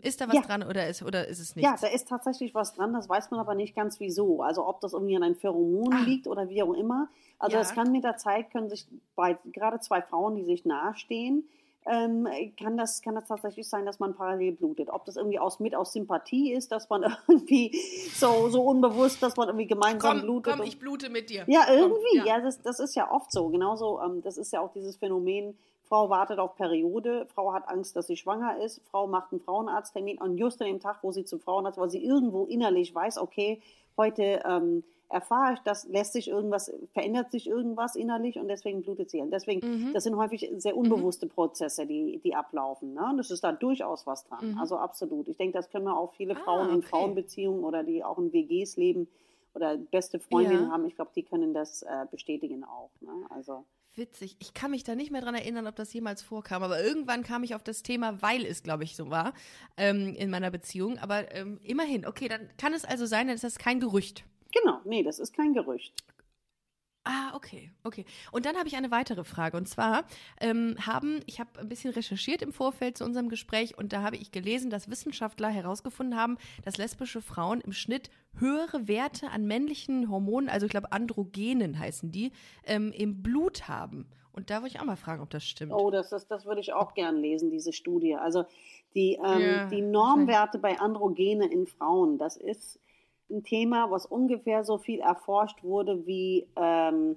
[0.03, 0.43] Ist da was Ja.
[0.43, 1.81] dran oder ist, oder ist es Ja, nichts?
[1.81, 4.41] da ist tatsächlich was dran, das weiß man aber nicht ganz wieso.
[4.43, 6.05] Also ob das irgendwie an einem Pheromon Ah.
[6.05, 7.09] liegt oder wie auch immer.
[7.41, 7.63] Also Ja.
[7.63, 11.49] es kann mit der Zeit, können sich bei gerade zwei Frauen, die sich nahestehen,
[11.87, 12.29] ähm,
[12.63, 14.91] kann, das, kann das tatsächlich sein, dass man parallel blutet.
[14.91, 17.75] Ob das irgendwie aus, mit aus Sympathie ist, dass man irgendwie
[18.15, 20.57] so, so unbewusst, dass man irgendwie gemeinsam komm, blutet.
[20.57, 21.45] komm, ich blute mit dir.
[21.49, 22.29] Ja, Komm, irgendwie.
[22.29, 23.49] ja, das, das ist ja oft so.
[23.49, 25.59] Genauso, ähm, das ist ja auch dieses Phänomen,
[25.91, 30.19] Frau wartet auf Periode, Frau hat Angst, dass sie schwanger ist, Frau macht einen Frauenarzttermin
[30.19, 33.61] und just an dem Tag, wo sie zum Frauenarzt, weil sie irgendwo innerlich weiß, okay,
[33.97, 39.11] heute ähm, erfahre ich das, lässt sich irgendwas, verändert sich irgendwas innerlich und deswegen blutet
[39.11, 39.21] sie.
[39.21, 39.93] Und deswegen, Mhm.
[39.93, 42.95] das sind häufig sehr unbewusste Prozesse, die, die ablaufen.
[42.95, 43.07] Ne?
[43.11, 44.53] Und das ist da durchaus was dran.
[44.53, 44.59] Mhm.
[44.61, 45.27] Also absolut.
[45.27, 46.87] Ich denke, das können wir auch viele Ah, Frauen in okay.
[46.87, 49.09] Frauenbeziehungen oder die auch in WGs leben
[49.55, 50.71] oder beste Freundinnen Ja.
[50.71, 52.91] haben, ich glaube, die können das äh, bestätigen auch.
[53.01, 53.11] Ne?
[53.31, 53.65] Also
[53.97, 54.37] Witzig.
[54.39, 57.43] Ich kann mich da nicht mehr dran erinnern, ob das jemals vorkam, aber irgendwann kam
[57.43, 59.35] ich auf das Thema, weil es, glaube ich, so war
[59.77, 60.97] ähm, in meiner Beziehung.
[60.99, 64.25] Aber ähm, immerhin, okay, dann kann es also sein, dann ist das kein Gerücht.
[64.53, 65.93] genau, nee, das ist kein Gerücht.
[67.13, 68.05] Ah, okay, okay.
[68.31, 69.57] Und dann habe ich eine weitere Frage.
[69.57, 70.05] Und zwar
[70.41, 74.15] ähm, haben, ich habe ein bisschen recherchiert im Vorfeld zu unserem Gespräch und da habe
[74.15, 80.09] ich gelesen, dass Wissenschaftler herausgefunden haben, dass lesbische Frauen im Schnitt höhere Werte an männlichen
[80.09, 82.31] Hormonen, also ich glaube Androgenen heißen die,
[82.65, 84.07] ähm, im Blut haben.
[84.33, 85.73] Und da wollte ich auch mal fragen, ob das stimmt.
[85.73, 88.15] Oh, das, das, das würde ich auch gern lesen, diese Studie.
[88.15, 88.45] Also
[88.95, 92.79] die, ähm, Ja, die Normwerte bei Androgene in Frauen, das ist
[93.31, 97.17] ein Thema, was ungefähr so viel erforscht wurde wie, ähm,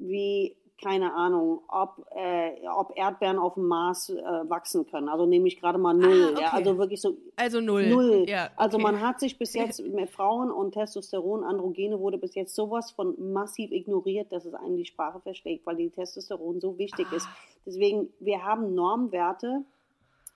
[0.00, 5.08] wie keine Ahnung, ob, äh, ob Erdbeeren auf dem Mars äh, wachsen können.
[5.08, 6.34] Also nehme ich gerade mal null.
[6.36, 6.46] Ah, ja?
[6.46, 6.56] okay.
[6.56, 7.88] Also wirklich so Also null.
[7.88, 8.26] Null.
[8.28, 8.84] Ja, Also okay.
[8.84, 13.16] man hat sich bis jetzt mit Frauen und Testosteron, Androgene wurde bis jetzt sowas von
[13.32, 17.26] massiv ignoriert, dass es einem die Sprache verschlägt, weil die Testosteron so wichtig ist.
[17.26, 17.34] Ah.
[17.66, 19.64] Deswegen, wir haben Normwerte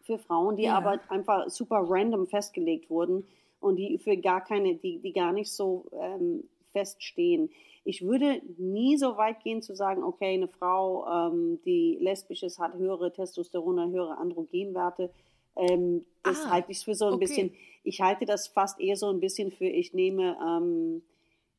[0.00, 0.76] für Frauen, die Ja.
[0.76, 3.24] aber einfach super random festgelegt wurden
[3.62, 7.50] und die für gar keine, die, die gar nicht so ähm, feststehen.
[7.84, 12.58] Ich würde nie so weit gehen zu sagen, okay, eine Frau, ähm, die lesbisch ist,
[12.58, 15.10] hat höhere Testosteron oder höhere Androgenwerte.
[15.56, 17.24] Ähm, das Ah, halte ich für so ein okay.
[17.24, 21.02] bisschen, ich halte das fast eher so ein bisschen für, ich nehme, ähm,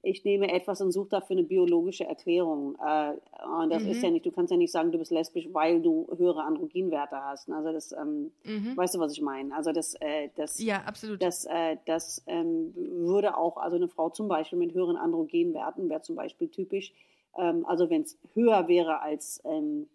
[0.06, 2.76] ich nehme etwas und suche dafür eine biologische Erklärung.
[2.86, 3.14] Äh,
[3.62, 3.90] und das Mhm.
[3.90, 7.16] ist ja nicht, du kannst ja nicht sagen, du bist lesbisch, weil du höhere Androgenwerte
[7.16, 7.50] hast.
[7.50, 8.76] Also das, ähm, Mhm.
[8.76, 9.56] weißt du, was ich meine?
[9.56, 11.24] Also das, äh, das, Ja, absolut.
[11.24, 16.02] das, äh, das ähm, würde auch, also eine Frau zum Beispiel mit höheren Androgenwerten wäre
[16.02, 16.94] zum Beispiel typisch,
[17.38, 19.88] ähm, also wenn es höher wäre als, ähm,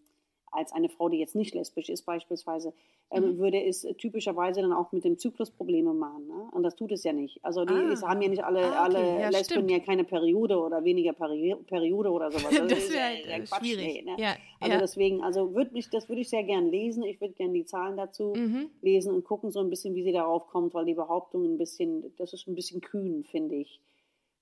[0.52, 2.72] als eine Frau, die jetzt nicht lesbisch ist beispielsweise,
[3.10, 3.38] ähm, Mhm.
[3.38, 6.26] würde es typischerweise dann auch mit dem Zyklus Probleme machen.
[6.28, 6.48] Ne?
[6.52, 7.42] Und das tut es ja nicht.
[7.44, 7.92] Also die Ah.
[7.92, 8.96] es haben ja nicht alle, Ah, okay.
[8.96, 9.70] alle Ja, Lesben stimmt.
[9.70, 12.44] ja keine Periode oder weniger Peri Periode oder sowas.
[12.62, 13.86] Also das ist ja- wäre ja äh, Quatsch, schwierig.
[13.86, 14.16] nee, ne?
[14.18, 17.02] Ja, Also deswegen, also würd mich, das würde ich sehr gern lesen.
[17.04, 18.70] Ich würde gerne die Zahlen dazu Mhm.
[18.82, 22.12] lesen und gucken so ein bisschen, wie sie darauf kommt, weil die Behauptung ein bisschen,
[22.16, 23.80] das ist ein bisschen kühn, finde ich.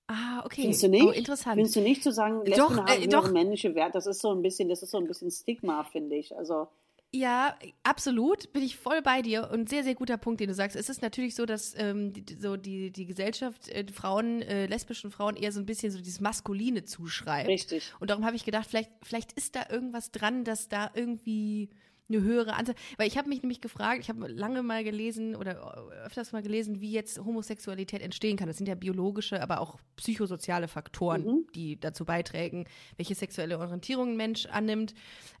[0.07, 0.61] Ah, okay.
[0.61, 1.05] Findest du nicht?
[1.05, 1.55] Oh, interessant.
[1.55, 3.29] Findest du nicht zu sagen, Lesben Doch, haben äh, doch.
[3.31, 3.93] männliche Werte?
[3.93, 6.35] Das ist so ein bisschen, das ist so ein bisschen Stigma, finde ich.
[6.35, 6.69] Also
[7.11, 10.77] Ja, absolut, bin ich voll bei dir und sehr, sehr guter Punkt, den du sagst.
[10.77, 15.11] Es ist natürlich so, dass ähm, die, so die, die Gesellschaft äh, Frauen, äh, lesbischen
[15.11, 17.49] Frauen eher so ein bisschen so dieses Maskuline zuschreibt.
[17.49, 17.91] richtig.
[17.99, 21.69] Und darum habe ich gedacht, vielleicht, vielleicht ist da irgendwas dran, dass da irgendwie
[22.09, 22.75] eine höhere Anzahl.
[22.97, 26.81] Weil ich habe mich nämlich gefragt, ich habe lange mal gelesen oder öfters mal gelesen,
[26.81, 28.47] wie jetzt Homosexualität entstehen kann.
[28.47, 31.47] Das sind ja biologische, aber auch psychosoziale Faktoren, Mhm.
[31.55, 32.65] die dazu beitragen,
[32.95, 34.93] welche sexuelle Orientierung ein Mensch annimmt.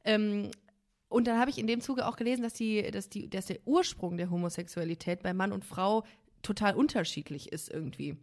[0.03, 0.51] Ähm,
[1.09, 3.59] und dann habe ich in dem Zuge auch gelesen, dass, die, dass, die, dass der
[3.65, 6.03] Ursprung der Homosexualität bei Mann und Frau
[6.41, 8.17] total unterschiedlich ist irgendwie.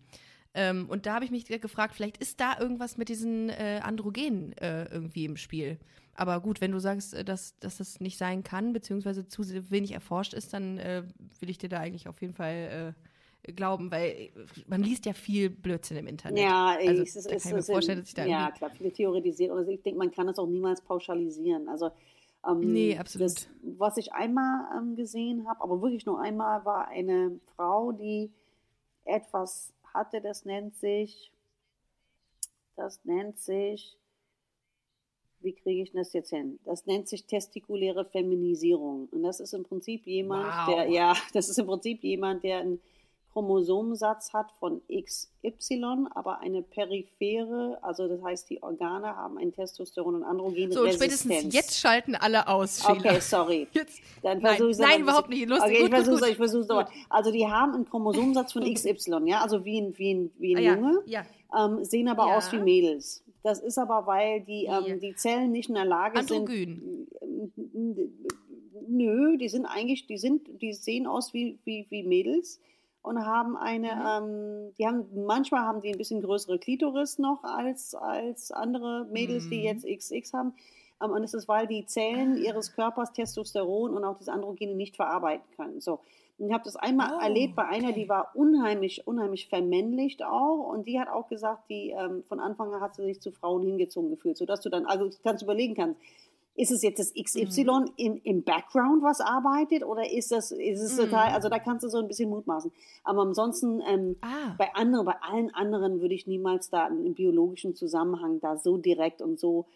[0.53, 4.53] Ähm, und da habe ich mich gefragt, vielleicht ist da irgendwas mit diesen äh, Androgenen
[4.59, 5.79] äh, irgendwie im Spiel.
[6.17, 9.93] Aber gut, wenn du sagst, äh, dass, dass das nicht sein kann, beziehungsweise zu wenig
[9.93, 11.03] erforscht ist, dann äh,
[11.41, 12.95] will ich dir da eigentlich auf jeden Fall
[13.47, 14.31] äh, glauben, weil äh,
[14.67, 16.39] man liest ja viel Blödsinn im Internet.
[16.39, 18.51] Ja, also, es ist, da es kann ich mir ist- vorstellen, dass ich da ja
[18.51, 19.57] klar, viele theoretisieren.
[19.57, 21.69] Also ich denke, man kann das auch niemals pauschalisieren.
[21.69, 21.91] Also
[22.47, 23.31] ähm, Nee, absolut.
[23.31, 23.49] Das,
[23.79, 28.31] was ich einmal ähm, gesehen habe, aber wirklich nur einmal, war eine Frau, die
[29.05, 31.31] etwas hatte, das nennt sich,
[32.77, 33.97] das nennt sich,
[35.45, 36.59] wie kriege ich das jetzt hin?
[36.65, 39.09] Das nennt sich testikuläre Feminisierung.
[39.13, 40.75] Und das ist im Prinzip jemand, Wow.
[40.75, 42.81] der, ja, das ist im Prinzip jemand, der einen
[43.33, 50.15] Chromosomensatz hat von XY, aber eine periphere, also das heißt, die Organe haben ein Testosteron-
[50.15, 52.93] und Androgen So, und spätestens jetzt schalten alle aus, Sheila.
[53.11, 53.67] Okay, sorry.
[53.73, 54.01] Jetzt.
[54.23, 55.49] Dann Nein, versuche ich nein, überhaupt nicht.
[55.49, 55.65] Lustig.
[55.67, 56.29] Okay, Gut, ich gut, versuche gut.
[56.31, 56.87] ich versuche nochmal.
[57.11, 60.59] Also die haben einen Chromosomensatz von XY, ja, also wie ein, wie ein, wie ein
[60.59, 61.23] Ah, ja, Junge, ja.
[61.59, 62.37] ähm, sehen aber Ja.
[62.37, 63.24] aus wie Mädels.
[63.45, 67.07] Das ist aber, weil die, ähm, die Zellen nicht in der Lage Androgyn.
[67.21, 68.03] sind.
[68.89, 72.61] Nö, die sind eigentlich, die sind, die sehen aus wie, wie, wie Mädels
[73.03, 74.03] und haben eine, Mhm.
[74.69, 79.49] ähm, die haben, manchmal haben die ein bisschen größere Klitoris noch als, als andere Mädels,
[79.49, 79.65] die Mhm.
[79.65, 80.55] jetzt XX haben.
[81.03, 84.97] Ähm, und es ist, weil die Zellen ihres Körpers Testosteron und auch diese Androgene nicht
[84.97, 85.81] verarbeiten können.
[85.81, 86.01] So.
[86.39, 88.03] Und ich habe das einmal Oh, erlebt bei einer, okay.
[88.03, 90.69] die war unheimlich, unheimlich vermännlicht auch.
[90.69, 93.63] Und die hat auch gesagt, die ähm, von Anfang an hat sie sich zu Frauen
[93.63, 96.01] hingezogen gefühlt, sodass du dann, also kannst überlegen kannst,
[96.57, 97.91] ist es jetzt das XY Mhm.
[97.97, 101.03] in, im Background, was arbeitet, oder ist das, ist es Mhm.
[101.03, 102.71] total, also da kannst du so ein bisschen mutmaßen.
[103.03, 104.55] Aber ansonsten, ähm, Ah.
[104.57, 109.21] bei anderen, bei allen anderen würde ich niemals da einen biologischen Zusammenhang da so direkt
[109.21, 109.67] und so,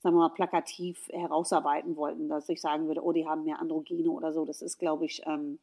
[0.00, 4.10] sagen wir mal, plakativ herausarbeiten wollten, dass ich sagen würde, oh, die haben mehr Androgene
[4.10, 4.44] oder so.
[4.46, 5.58] Das ist, glaube ich, ähm,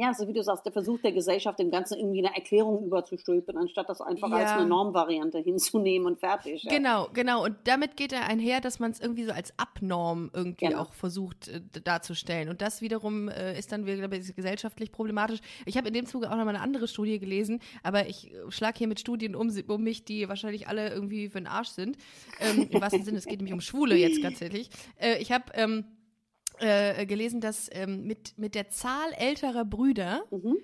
[0.00, 3.56] ja, so wie du sagst, der Versuch der Gesellschaft, dem Ganzen irgendwie eine Erklärung überzustülpen,
[3.58, 4.56] anstatt das einfach als Ja.
[4.56, 6.62] eine Normvariante hinzunehmen und fertig.
[6.64, 6.72] Ja.
[6.74, 7.44] Genau, genau.
[7.44, 10.80] Und damit geht er einher, dass man es irgendwie so als Abnorm irgendwie Genau.
[10.82, 12.48] auch versucht äh, darzustellen.
[12.48, 15.40] Und das wiederum äh, ist dann, ich, gesellschaftlich problematisch.
[15.66, 18.78] Ich habe in dem Zuge auch noch mal eine andere Studie gelesen, aber ich schlage
[18.78, 21.98] hier mit Studien um, um mich, die wahrscheinlich alle irgendwie für den Arsch sind.
[22.40, 24.70] Ähm, Im wahrsten Sinne, es geht nämlich um Schwule jetzt tatsächlich.
[24.96, 25.84] Äh, ich habe ähm,
[26.60, 30.58] äh, gelesen, dass ähm, mit, mit der Zahl älterer Brüder Mhm.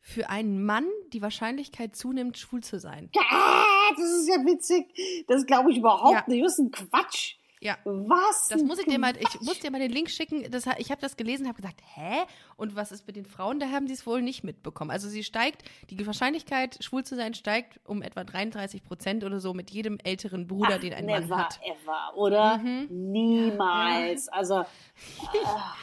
[0.00, 3.10] für einen Mann die Wahrscheinlichkeit zunimmt, schwul zu sein.
[3.18, 3.64] Ah,
[3.96, 5.24] das ist ja witzig.
[5.26, 6.24] Das glaube ich überhaupt Ja.
[6.28, 6.44] nicht.
[6.44, 7.36] Das ist ein Quatsch.
[7.60, 7.76] Ja.
[7.84, 8.48] Was?
[8.48, 10.48] Das muss ich dir mal, ich muss dir mal den Link schicken.
[10.50, 12.24] Das, ich habe das gelesen, habe gesagt, hä?
[12.56, 13.58] Und was ist mit den Frauen?
[13.60, 14.90] Da haben sie es wohl nicht mitbekommen.
[14.90, 19.54] Also sie steigt, die Wahrscheinlichkeit, schwul zu sein, steigt um etwa 33 Prozent oder so
[19.54, 21.60] mit jedem älteren Bruder, Ach, den ein never Mann hat.
[21.64, 22.58] ever, oder?
[22.58, 22.86] Mhm.
[22.90, 24.28] Niemals.
[24.28, 24.54] Also,
[25.44, 25.74] ah,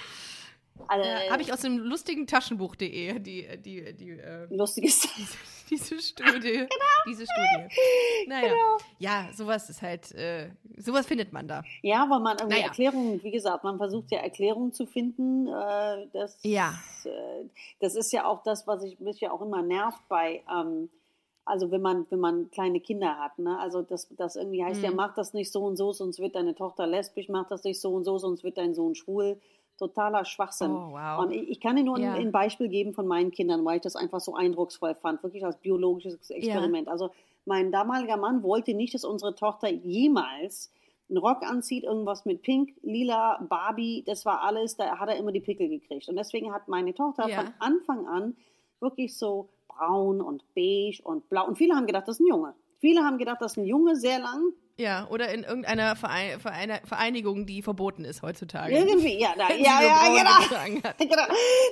[0.87, 5.07] also Äh, habe ich aus dem lustigen Taschenbuch.de die, die, die, äh, lustiges.
[5.69, 6.67] diese Studie.
[6.69, 7.01] Genau.
[7.07, 8.27] Diese Studie.
[8.27, 8.53] Naja.
[8.99, 11.63] Ja, sowas ist halt, äh, sowas findet man da.
[11.81, 12.67] Ja, weil man irgendwie Naja.
[12.67, 15.47] Erklärungen, wie gesagt, man versucht ja Erklärungen zu finden.
[15.47, 16.73] Äh, das, Ja.
[17.05, 17.45] äh,
[17.79, 20.89] das ist ja auch das, was ich, mich ja auch immer nervt bei, ähm,
[21.47, 23.59] also wenn man, wenn man kleine Kinder hat, ne?
[23.59, 24.95] Also das, das irgendwie heißt ja, Mhm.
[24.97, 27.93] mach das nicht so und so, sonst wird deine Tochter lesbisch, mach das nicht so
[27.93, 29.39] und so, sonst wird dein Sohn schwul.
[29.77, 30.71] Totaler Schwachsinn.
[30.71, 31.19] Oh, wow.
[31.19, 32.13] Und ich, ich kann dir nur Ja.
[32.13, 35.45] ein, ein Beispiel geben von meinen Kindern, weil ich das einfach so eindrucksvoll fand, wirklich
[35.45, 36.87] als biologisches Experiment.
[36.87, 37.09] Also
[37.45, 40.71] mein damaliger Mann wollte nicht, dass unsere Tochter jemals
[41.09, 45.31] einen Rock anzieht, irgendwas mit Pink, Lila, Barbie, das war alles, da hat er immer
[45.31, 46.07] die Pickel gekriegt.
[46.09, 47.41] Und deswegen hat meine Tochter Ja.
[47.43, 48.35] von Anfang an
[48.79, 51.45] wirklich so braun und beige und blau.
[51.47, 52.55] Und viele haben gedacht, das ist ein Junge.
[52.79, 54.53] Viele haben gedacht, das ist ein Junge, sehr lang.
[54.77, 58.75] Ja, oder in irgendeiner Verein, Verein, Vereinigung, die verboten ist heutzutage.
[58.77, 60.91] Irgendwie, ja, da, ja, ja, genau.
[60.99, 61.23] genau.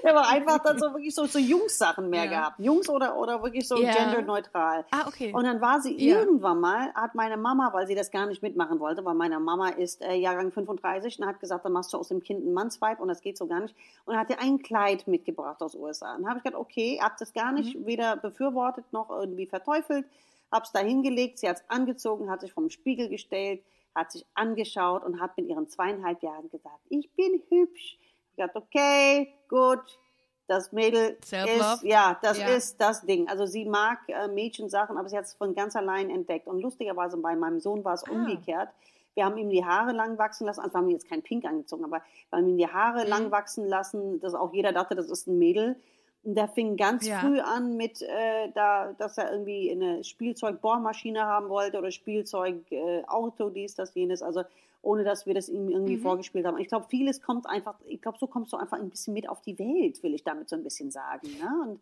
[0.06, 2.30] Der war einfach dann so wirklich so, so Jungs-Sachen mehr Ja.
[2.30, 2.60] gehabt.
[2.60, 3.92] Jungs oder, oder wirklich so Ja.
[3.92, 4.86] genderneutral.
[4.92, 5.34] Ah, okay.
[5.34, 6.20] Und dann war sie Ja.
[6.20, 9.68] irgendwann mal, hat meine Mama, weil sie das gar nicht mitmachen wollte, weil meine Mama
[9.68, 13.02] ist äh, Jahrgang 35 und hat gesagt, dann machst du aus dem Kind einen Mannsweib
[13.02, 13.76] und das geht so gar nicht.
[14.06, 16.16] Und hat ihr ein Kleid mitgebracht aus USA.
[16.16, 17.86] Und dann habe ich gedacht, okay, hab das gar nicht Mhm.
[17.86, 20.06] weder befürwortet noch irgendwie verteufelt.
[20.54, 23.63] Hab's da hingelegt, sie hat's angezogen, hat sich vom Spiegel gestellt,
[23.96, 27.98] hat sich angeschaut und hat mit ihren zweieinhalb Jahren gesagt, ich bin hübsch.
[28.32, 30.00] Ich dachte, okay, gut,
[30.48, 32.48] das Mädel ist, ja, das Ja.
[32.50, 33.28] ist das Ding.
[33.28, 36.48] Also sie mag äh, Mädchensachen, aber sie hat es von ganz allein entdeckt.
[36.48, 38.12] Und lustigerweise bei meinem Sohn war es Ah.
[38.12, 38.70] umgekehrt.
[39.16, 41.84] wir haben ihm die Haare lang wachsen lassen, also wir haben jetzt kein Pink angezogen,
[41.86, 43.10] aber wir haben ihm die Haare Mhm.
[43.10, 45.76] lang wachsen lassen, dass auch jeder dachte, das ist ein Mädel.
[46.23, 47.19] Und der fing ganz Ja.
[47.19, 53.51] früh an mit, äh, da, dass er irgendwie eine Spielzeugbohrmaschine haben wollte oder Spielzeugauto, äh,
[53.53, 54.21] dies, das, jenes.
[54.21, 54.43] Also
[54.81, 56.01] ohne, dass wir das ihm irgendwie Mhm.
[56.01, 56.57] vorgespielt haben.
[56.57, 59.41] Ich glaube, vieles kommt einfach, ich glaube, so kommst du einfach ein bisschen mit auf
[59.41, 61.27] die Welt, will ich damit so ein bisschen sagen.
[61.39, 61.69] Ne?
[61.71, 61.79] Und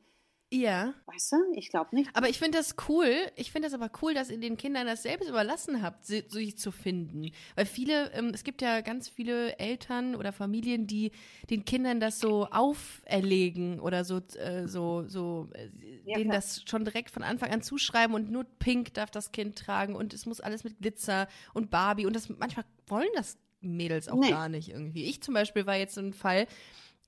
[0.54, 0.94] Ja.
[1.06, 2.10] weißt du, ich glaube nicht.
[2.14, 3.10] Aber ich finde das cool.
[3.38, 6.58] Ich finde das aber cool, dass ihr den Kindern das selbst überlassen habt, si- sich
[6.58, 7.32] zu finden.
[7.56, 11.12] Weil viele, ähm, es gibt ja ganz viele Eltern oder Familien, die
[11.50, 15.70] den Kindern das so auferlegen oder so, äh, so, so, äh,
[16.06, 16.36] Ja, denen klar.
[16.42, 20.14] das schon direkt von Anfang an zuschreiben und nur Pink darf das Kind tragen und
[20.14, 24.30] es muss alles mit Glitzer und Barbie und das manchmal wollen das Mädels auch Nee.
[24.32, 25.06] gar nicht irgendwie.
[25.06, 26.48] Ich zum Beispiel war jetzt so ein Fall,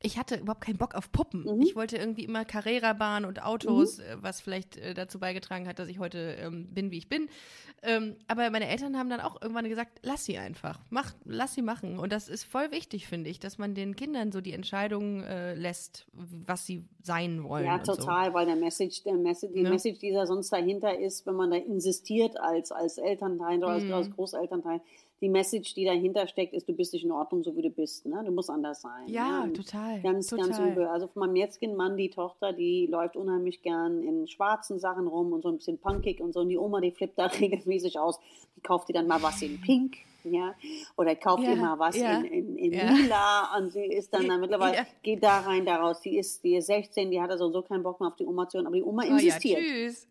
[0.05, 1.43] ich hatte überhaupt keinen Bock auf Puppen.
[1.43, 1.61] Mhm.
[1.61, 5.87] Ich wollte irgendwie immer Carrera-Bahn und Autos, äh, was vielleicht äh, dazu beigetragen hat, dass
[5.87, 7.29] ich heute ähm, bin, wie ich bin.
[7.81, 11.61] Ähm, aber meine Eltern haben dann auch irgendwann gesagt, lass sie einfach, mach, lass sie
[11.61, 11.97] machen.
[11.99, 15.53] Und das ist voll wichtig, finde ich, dass man den Kindern so die Entscheidung äh,
[15.55, 17.65] lässt, was sie sein wollen.
[17.65, 17.95] Ja, und So.
[17.95, 19.69] total, weil der Message, der Message, die Ne?
[19.69, 23.83] Message, die da sonst dahinter ist, wenn man da insistiert als, als Elternteil oder als,
[23.83, 23.93] Mhm.
[23.93, 24.81] als Großelternteil,
[25.23, 28.05] die Message, die dahinter steckt, ist, du bist nicht in Ordnung, so wie du bist.
[28.05, 28.21] Ne?
[28.25, 29.07] Du musst anders sein.
[29.07, 29.53] Ja, ne?
[29.53, 30.01] total.
[30.01, 30.49] Ganz, total.
[30.49, 30.85] ganz übel.
[30.85, 35.31] Also von meinem jetzigen Mann, die Tochter, die läuft unheimlich gern in schwarzen Sachen rum
[35.31, 36.41] und so ein bisschen punkig und so.
[36.41, 38.19] Und die Oma, die flippt da regelmäßig aus.
[38.57, 40.53] Die kauft ihr dann mal was in Pink, ja.
[40.97, 42.91] Oder kauft Ja, ihr mal was ja, in, in, in ja.
[42.91, 43.57] Lila.
[43.57, 44.85] Und sie ist dann, dann mittlerweile, Ja.
[45.03, 46.01] geht da rein, da raus.
[46.01, 48.49] Die ist, die ist 16, die hat also so keinen Bock mehr auf die Oma
[48.49, 48.67] zu hören.
[48.67, 49.59] Aber die Oma Oh ja, insistiert.
[49.61, 50.07] tschüss.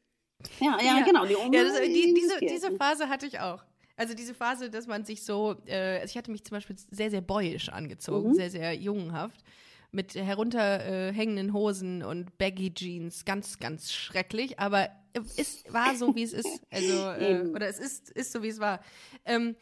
[0.58, 1.26] ja, ja, genau.
[1.26, 2.50] Die Oma Ja, das, die, diese, insistiert.
[2.50, 3.62] diese Phase hatte ich auch.
[4.02, 7.08] Also diese Phase, dass man sich so, äh, also ich hatte mich zum Beispiel sehr,
[7.08, 8.34] sehr boyisch angezogen, Mhm.
[8.34, 9.44] sehr, sehr jungenhaft,
[9.92, 14.88] mit herunterhängenden Hosen und Baggy Jeans, ganz, ganz schrecklich, aber
[15.36, 16.62] es war so, wie es ist.
[16.72, 18.80] Also, äh, oder es ist, ist so, wie es war.
[19.24, 19.54] Ähm,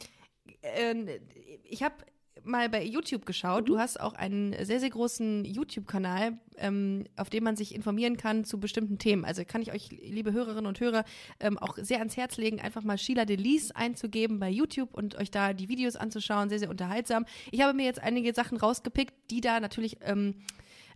[0.63, 1.21] äh,
[1.65, 1.97] ich habe
[2.45, 3.63] mal bei YouTube geschaut.
[3.63, 3.67] Mhm.
[3.67, 8.45] Du hast auch einen sehr, sehr großen YouTube-Kanal, ähm, auf dem man sich informieren kann
[8.45, 9.25] zu bestimmten Themen.
[9.25, 11.05] Also kann ich euch, liebe Hörerinnen und Hörer,
[11.41, 15.31] ähm, auch sehr ans Herz legen, einfach mal Sheila Delis einzugeben bei YouTube und euch
[15.31, 16.49] da die Videos anzuschauen.
[16.49, 17.27] Sehr, sehr unterhaltsam.
[17.51, 20.35] Ich habe mir jetzt einige Sachen rausgepickt, die da natürlich ähm,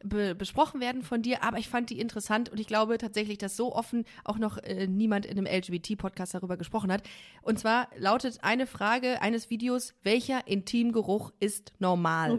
[0.05, 3.57] be besprochen werden von dir, aber ich fand die interessant und ich glaube tatsächlich, dass
[3.57, 7.03] so offen auch noch äh, niemand in einem LGBT-Podcast darüber gesprochen hat.
[7.43, 12.33] Und zwar lautet eine Frage eines Videos, welcher Intimgeruch ist normal?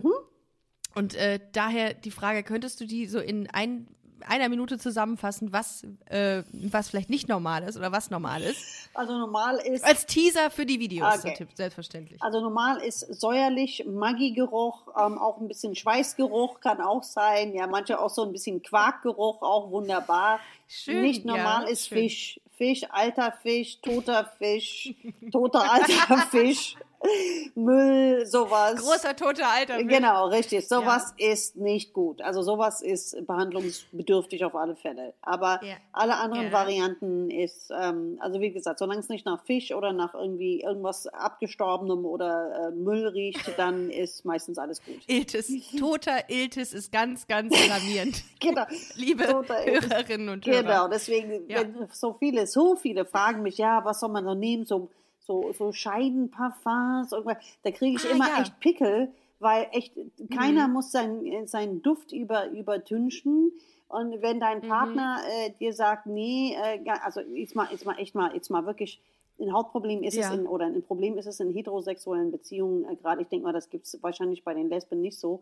[0.95, 3.87] Und äh, daher die Frage, könntest du die so in ein,
[4.27, 8.89] einer Minute zusammenfassen, was, äh, was vielleicht nicht normal ist oder was normal ist?
[8.93, 11.33] Also normal ist, Als Teaser für die Videos, Okay.
[11.37, 12.21] Tipp, selbstverständlich.
[12.21, 17.53] also normal ist säuerlich, Maggi-Geruch, ähm, auch ein bisschen Schweißgeruch kann auch sein.
[17.53, 20.39] Ja, manche auch so ein bisschen Quarkgeruch, auch wunderbar.
[20.67, 21.97] Schön, Nicht normal ja, ist schön.
[21.99, 22.39] Fisch.
[22.57, 24.93] Fisch, alter Fisch, toter Fisch,
[25.29, 26.75] toter alter Fisch,
[27.55, 28.75] Müll, sowas.
[28.81, 29.87] Großer toter alter Fisch.
[29.87, 30.67] Genau, richtig.
[30.67, 32.21] Sowas ist nicht gut.
[32.21, 35.13] Also sowas ist behandlungsbedürftig auf alle Fälle.
[35.21, 35.75] Aber Ja.
[35.93, 36.51] alle anderen Ja.
[36.51, 41.07] Varianten ist, ähm, also wie gesagt, solange es nicht nach Fisch oder nach irgendwie irgendwas
[41.07, 44.99] abgestorbenem oder äh, Müll riecht, dann ist meistens alles gut.
[45.07, 48.23] Iltis, toter Iltis ist ganz, ganz alarmierend.
[48.39, 48.63] Genau.
[48.95, 49.63] Liebe Toter.
[49.65, 50.61] Hörerinnen und Hörer.
[50.63, 51.61] Genau, deswegen, Ja.
[51.61, 54.89] wenn so viele, so viele fragen mich, ja, was soll man so nehmen, so,
[55.25, 58.41] so, so Scheidenparfums, irgendwas, da kriege ich Ah, immer ja.
[58.41, 59.93] echt Pickel, weil echt,
[60.33, 60.73] keiner Mhm.
[60.73, 63.51] muss seinen, seinen Duft über, übertünchen.
[63.87, 64.67] Und wenn dein Mhm.
[64.67, 68.65] Partner äh, dir sagt, nee, äh, also jetzt mal, jetzt mal echt mal, jetzt mal
[68.65, 68.99] wirklich,
[69.37, 70.31] ein Hauptproblem ist Ja.
[70.31, 73.51] es in, oder ein Problem ist es in heterosexuellen Beziehungen, äh, gerade ich denke mal,
[73.53, 75.41] das gibt es wahrscheinlich bei den Lesben nicht so,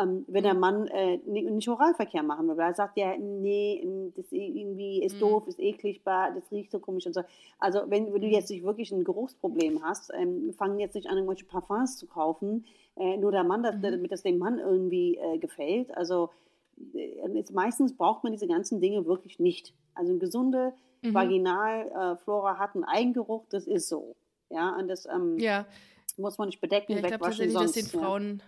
[0.00, 0.46] ähm, wenn Mhm.
[0.46, 4.26] der Mann äh, ni- nicht Oralverkehr machen will, weil er sagt, ja, nee, ähm, das
[4.32, 5.18] irgendwie ist Mhm.
[5.20, 7.22] doof, ist eklig, das riecht so komisch und so.
[7.58, 8.32] Also wenn, wenn du Mhm.
[8.32, 12.64] jetzt nicht wirklich ein Geruchsproblem hast, ähm, fangen jetzt nicht an, irgendwelche Parfums zu kaufen,
[12.96, 13.82] äh, nur der Mann, das, Mhm.
[13.82, 15.96] damit das dem Mann irgendwie äh, gefällt.
[15.96, 16.30] Also
[16.94, 19.72] äh, jetzt meistens braucht man diese ganzen Dinge wirklich nicht.
[19.94, 21.14] Also eine gesunde Mhm.
[21.14, 24.16] Vaginalflora hat einen Eigengeruch, das ist so.
[24.50, 25.66] Ja, und das ähm, Ja,
[26.16, 27.76] muss man nicht bedecken, ja ich glaube wegwaschen, dass sonst.
[27.76, 28.06] den ja.
[28.06, 28.42] Frauen,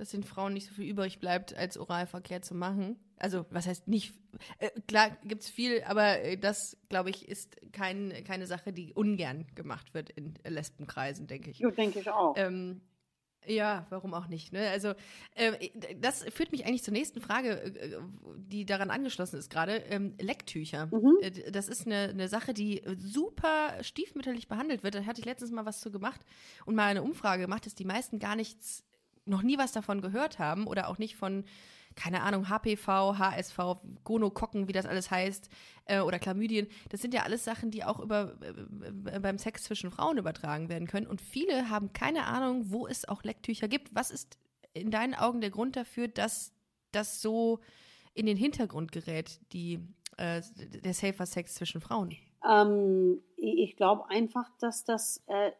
[0.00, 2.98] dass den Frauen nicht so viel übrig bleibt, als Oralverkehr zu machen.
[3.18, 4.14] Also, was heißt nicht?
[4.58, 9.46] Äh, klar gibt's viel, aber äh, das, glaube ich, ist kein, keine Sache, die ungern
[9.54, 11.58] gemacht wird in äh, Lesbenkreisen, denke ich.
[11.58, 12.32] Ja, denke ich auch.
[12.38, 12.80] Ähm,
[13.44, 14.54] ja, warum auch nicht?
[14.54, 14.70] Ne?
[14.70, 14.94] Also
[15.34, 17.98] äh, das führt mich eigentlich zur nächsten Frage, äh,
[18.38, 19.76] die daran angeschlossen ist gerade.
[19.90, 20.86] Ähm, Lecktücher.
[20.86, 21.18] Mhm.
[21.20, 24.94] Äh, das ist eine, eine Sache, die super stiefmütterlich behandelt wird.
[24.94, 26.22] Da hatte ich letztens mal was zu gemacht
[26.64, 28.82] und mal eine Umfrage gemacht, dass die meisten gar nichts
[29.30, 31.44] noch nie was davon gehört haben oder auch nicht von,
[31.94, 33.58] keine Ahnung, HPV, HSV,
[34.04, 35.48] Gonokokken, wie das alles heißt,
[35.86, 39.90] äh, oder Chlamydien, das sind ja alles Sachen, die auch über, äh, beim Sex zwischen
[39.90, 41.06] Frauen übertragen werden können.
[41.06, 43.94] Und viele haben keine Ahnung, wo es auch Lecktücher gibt.
[43.94, 44.38] Was ist
[44.72, 46.52] in deinen Augen der Grund dafür, dass
[46.92, 47.60] das so
[48.14, 49.80] in den Hintergrund gerät, die,
[50.16, 50.42] äh,
[50.84, 52.16] der Safer Sex zwischen Frauen?
[52.48, 55.52] Ähm, ich glaube einfach, dass das, äh,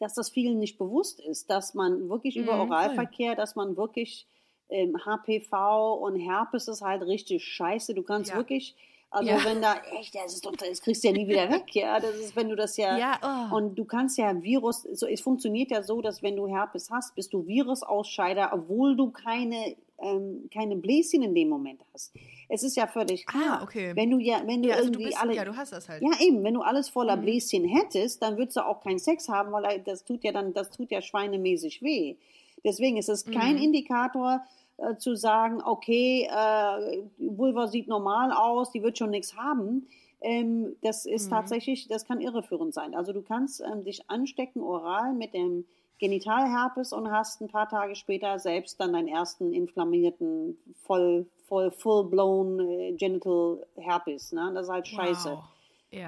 [0.00, 4.26] dass das vielen nicht bewusst ist, dass man wirklich über Mhm, Oralverkehr, dass man wirklich
[4.70, 7.94] ähm, HPV und Herpes ist halt richtig scheiße.
[7.94, 8.36] Du kannst Ja.
[8.36, 8.74] wirklich,
[9.10, 9.44] also Ja.
[9.44, 12.00] wenn da echt, das, ist, doch- das kriegst du ja nie wieder weg, ja.
[12.00, 13.20] Das ist, wenn du das ja, Ja,
[13.52, 13.56] oh.
[13.56, 17.14] und du kannst ja Virus, so, es funktioniert ja so, dass wenn du Herpes hast,
[17.14, 22.12] bist du Virusausscheider, obwohl du keine, ähm, keine Bläschen in dem Moment hast.
[22.48, 23.60] Es ist ja völlig klar.
[23.60, 23.92] Ah, okay.
[23.94, 25.88] Wenn du ja, wenn du ja, also du irgendwie bist, alle, ja, du hast das
[25.88, 26.02] halt.
[26.02, 27.22] ja, eben, wenn du alles voller Mhm.
[27.22, 30.70] Bläschen hättest, dann würdest du auch keinen Sex haben, weil das tut ja dann, das
[30.70, 32.16] tut ja schweinemäßig weh.
[32.64, 33.62] Deswegen ist es kein Mhm.
[33.62, 34.42] Indikator
[34.78, 39.86] äh, zu sagen, okay, äh, Vulva sieht normal aus, die wird schon nichts haben.
[40.20, 41.30] Ähm, das ist Mhm.
[41.34, 42.94] tatsächlich, das kann irreführend sein.
[42.94, 45.66] Also du kannst ähm, dich anstecken oral mit dem
[45.98, 52.60] Genitalherpes und hast ein paar Tage später selbst dann deinen ersten inflammierten, voll, voll, full-blown
[52.60, 54.32] äh, Genital Herpes.
[54.32, 54.50] Ne?
[54.54, 55.30] Das ist halt scheiße.
[55.30, 55.44] Wow.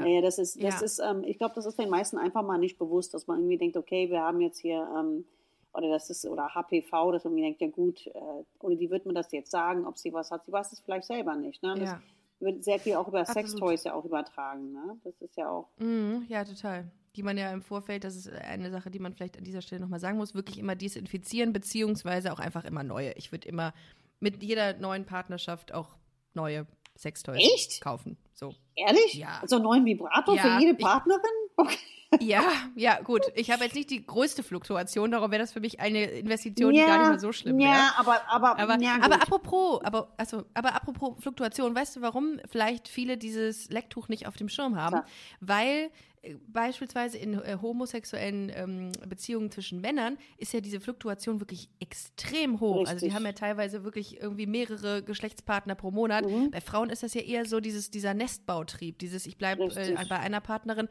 [0.04, 0.84] Ja, das ist, das Ja.
[0.84, 3.58] ist, ähm, ich glaube, das ist den meisten einfach mal nicht bewusst, dass man irgendwie
[3.58, 5.24] denkt, okay, wir haben jetzt hier, ähm,
[5.72, 9.06] oder das ist, oder HPV, dass man irgendwie denkt, ja gut, äh, oder die wird
[9.06, 10.44] mir das jetzt sagen, ob sie was hat.
[10.44, 11.62] Sie weiß es vielleicht selber nicht.
[11.62, 11.74] Ne?
[11.78, 12.02] Das Ja.
[12.40, 13.48] Wird sehr viel auch über Absolut.
[13.48, 14.72] Sextoys ja auch übertragen.
[14.72, 14.98] Ne?
[15.04, 15.68] Das ist ja auch.
[15.78, 16.90] Mhm, ja, total.
[17.16, 19.80] Die man ja im Vorfeld, das ist eine Sache, die man vielleicht an dieser Stelle
[19.80, 23.12] nochmal sagen muss, wirklich immer desinfizieren, beziehungsweise auch einfach immer neue.
[23.12, 23.72] Ich würde immer
[24.20, 25.96] mit jeder neuen Partnerschaft auch
[26.34, 26.66] neue
[26.98, 27.80] Sextoys Echt?
[27.80, 28.18] kaufen.
[28.34, 28.54] So.
[28.74, 29.14] Ehrlich?
[29.14, 29.40] Ja.
[29.46, 31.22] So einen neuen Vibrator Ja, für jede ich- Partnerin?
[31.56, 31.78] Okay.
[32.20, 33.22] Ja, ja, gut.
[33.34, 36.80] Ich habe jetzt nicht die größte Fluktuation, darum wäre das für mich eine Investition, die
[36.80, 37.70] gar nicht mal so schlimm wäre.
[37.70, 42.38] Ja, aber, aber, Aber, ja, aber apropos, aber, also, aber apropos Fluktuation, weißt du, warum
[42.50, 44.92] vielleicht viele dieses Lecktuch nicht auf dem Schirm haben?
[44.92, 45.06] Klar.
[45.40, 45.90] Weil
[46.22, 52.60] äh, beispielsweise in äh, homosexuellen ähm, Beziehungen zwischen Männern ist ja diese Fluktuation wirklich extrem
[52.60, 52.86] hoch.
[52.86, 53.14] Also die Richtig.
[53.14, 56.24] haben ja teilweise wirklich irgendwie mehrere Geschlechtspartner pro Monat.
[56.24, 56.50] Mhm.
[56.52, 60.08] Bei Frauen ist das ja eher so dieses, dieser Nestbautrieb, dieses ich bleibe äh, Richtig.
[60.08, 60.88] bei einer Partnerin.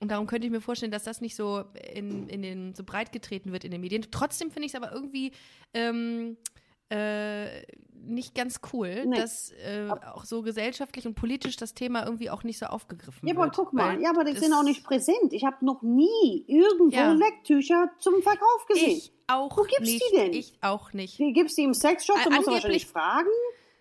[0.00, 3.12] Und darum könnte ich mir vorstellen, dass das nicht so in, in den so breit
[3.12, 4.04] getreten wird in den Medien.
[4.10, 5.32] Trotzdem finde ich es aber irgendwie
[5.72, 6.36] ähm,
[6.90, 7.62] äh,
[8.04, 9.16] nicht ganz cool, Nee.
[9.16, 13.34] dass äh, auch so gesellschaftlich und politisch das Thema irgendwie auch nicht so aufgegriffen Ja,
[13.34, 13.42] wird.
[13.42, 15.32] aber guck mal, ja, aber die sind auch nicht präsent.
[15.32, 17.12] Ich habe noch nie irgendwo Ja.
[17.12, 18.90] Lecktücher zum Verkauf gesehen.
[18.98, 20.04] Ich auch Wo gibt's nicht.
[20.12, 20.32] die denn?
[20.34, 21.18] Ich auch nicht.
[21.18, 23.28] Die gibt's die im Sexshop, du Äh, musst du wahrscheinlich angeblich- fragen.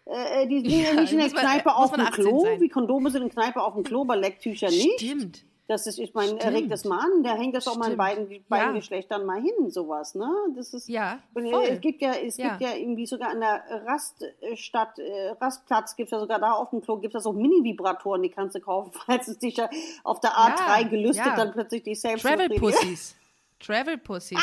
[0.07, 2.39] Äh, äh, die sind ja Ja, nicht in der man- Kneipe auf dem 18 Klo,
[2.41, 2.61] sein.
[2.61, 4.99] wie Kondome sind in Kneipe auf dem Klo, aber Lecktücher nicht.
[5.01, 5.45] Stimmt.
[5.67, 6.53] Das ist, ich meine, Stimmt.
[6.53, 8.71] regt das mal an, da hängt das auch mal in beiden, beiden Ja.
[8.73, 10.29] Geschlechtern mal hin, sowas, ne?
[10.55, 11.63] Das ist, Ja, und, voll.
[11.63, 12.49] Es gibt ja, es Ja.
[12.49, 16.69] gibt ja irgendwie sogar an der Raststadt, äh, Rastplatz gibt es ja sogar da auf
[16.69, 19.67] dem Klo gibt es auch Mini-Vibratoren, die kannst du kaufen, falls es dich ja
[20.03, 23.15] auf der A3 Ja, gelüstet, dann plötzlich die selbst Travel Pussies.
[23.59, 24.39] Travel Pussies.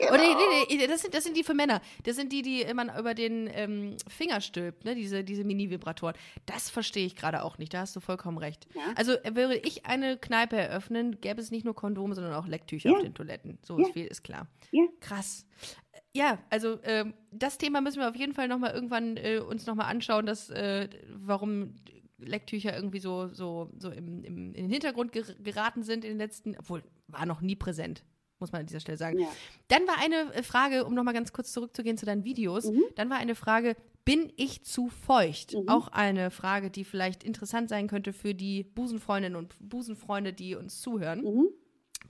[0.00, 0.08] ja.
[0.08, 1.80] Oder nee, nee, das sind, das sind die für Männer.
[2.04, 4.94] Das sind die, die man über den ähm, Finger stülpt, ne?
[4.94, 6.14] diese, diese Mini-Vibratoren.
[6.46, 7.74] Das verstehe ich gerade auch nicht.
[7.74, 8.66] Da hast du vollkommen recht.
[8.74, 8.82] Ja.
[8.96, 12.90] Also äh, würde ich eine Kneipe eröffnen, gäbe es nicht nur Kondome, sondern auch Lecktücher
[12.90, 12.96] Ja.
[12.96, 13.58] auf den Toiletten.
[13.62, 13.86] So Ja.
[13.92, 14.46] viel ist klar.
[14.72, 14.84] Ja.
[15.00, 15.46] Krass.
[15.92, 19.66] Äh, Ja, also ähm, das Thema müssen wir auf jeden Fall nochmal irgendwann äh, uns
[19.66, 21.74] nochmal anschauen, dass, äh, warum
[22.18, 26.18] Lecktücher irgendwie so, so, so im, im, in den Hintergrund ger geraten sind in den
[26.18, 28.04] letzten, obwohl war noch nie präsent,
[28.38, 29.18] muss man an dieser Stelle sagen.
[29.18, 29.28] Ja.
[29.68, 33.18] Dann war eine äh, Frage, um nochmal ganz kurz zurückzugehen zu deinen Videos, dann war
[33.18, 35.54] eine Frage, bin ich zu feucht?
[35.66, 40.80] Auch eine Frage, die vielleicht interessant sein könnte für die Busenfreundinnen und Busenfreunde, die uns
[40.80, 41.22] zuhören.
[41.22, 41.48] Mhm.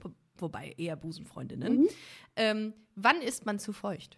[0.01, 1.87] Wo- Wobei eher Busenfreundinnen.
[2.35, 4.17] Ähm, wann ist man zu feucht?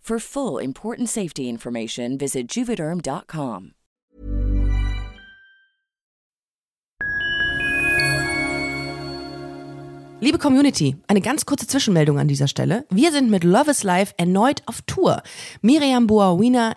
[0.00, 3.74] For full important safety information, visit juvederm.com.
[10.22, 12.84] Liebe Community, eine ganz kurze Zwischenmeldung an dieser Stelle.
[12.90, 15.22] Wir sind mit Love is Life erneut auf Tour.
[15.62, 16.76] Miriam Boawina,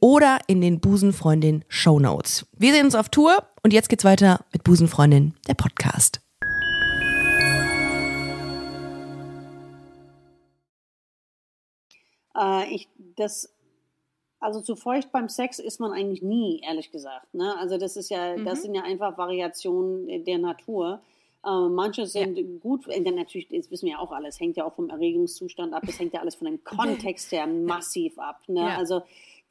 [0.01, 2.45] oder in den Busenfreundin Show Notes.
[2.57, 6.19] Wir sehen uns auf Tour und jetzt geht's weiter mit Busenfreundin, der Podcast.
[12.35, 13.53] Äh, ich, das,
[14.39, 17.33] also zu feucht beim Sex ist man eigentlich nie, ehrlich gesagt.
[17.33, 17.55] Ne?
[17.59, 18.45] Also das ist ja, Mhm.
[18.45, 21.01] das sind ja einfach Variationen der Natur.
[21.45, 24.65] Äh, manche sind gut, äh, denn natürlich, das wissen wir ja auch alles, hängt ja
[24.65, 28.41] auch vom Erregungszustand ab, es hängt ja alles von dem Kontext her massiv ab.
[28.47, 28.61] Ne?
[28.61, 28.77] Ja.
[28.77, 29.01] Also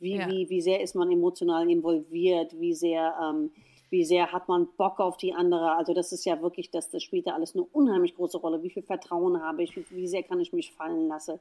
[0.00, 0.28] wie, Ja.
[0.28, 3.50] wie, wie sehr ist man emotional involviert, wie sehr, ähm,
[3.90, 5.72] wie sehr hat man Bock auf die andere.
[5.72, 8.62] Also das ist ja wirklich, das, das spielt ja alles eine unheimlich große Rolle.
[8.62, 11.38] Wie viel Vertrauen habe ich, wie, wie sehr kann ich mich fallen lassen.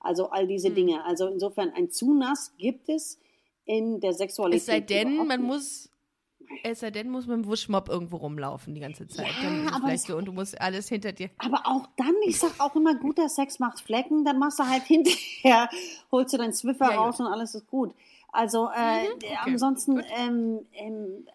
[0.00, 0.74] Also all diese Hm.
[0.74, 1.04] Dinge.
[1.04, 3.18] Also insofern ein zu nass gibt es
[3.64, 4.60] in der Sexualität.
[4.60, 5.88] Es sei denn, man muss.
[6.62, 9.26] Es sei denn, muss man mit dem Wuschmopp irgendwo rumlaufen die ganze Zeit.
[9.42, 11.30] Ja, dann aber vielleicht so und du musst alles hinter dir.
[11.38, 14.82] Aber auch dann, ich sag auch immer, guter Sex macht Flecken, dann machst du halt
[14.86, 15.68] hinterher,
[16.10, 17.00] holst du deinen Zwiffer Ja, ja.
[17.00, 17.94] raus und alles ist gut.
[18.32, 21.26] Also äh, Mhm, okay, ansonsten, ähm, ähm,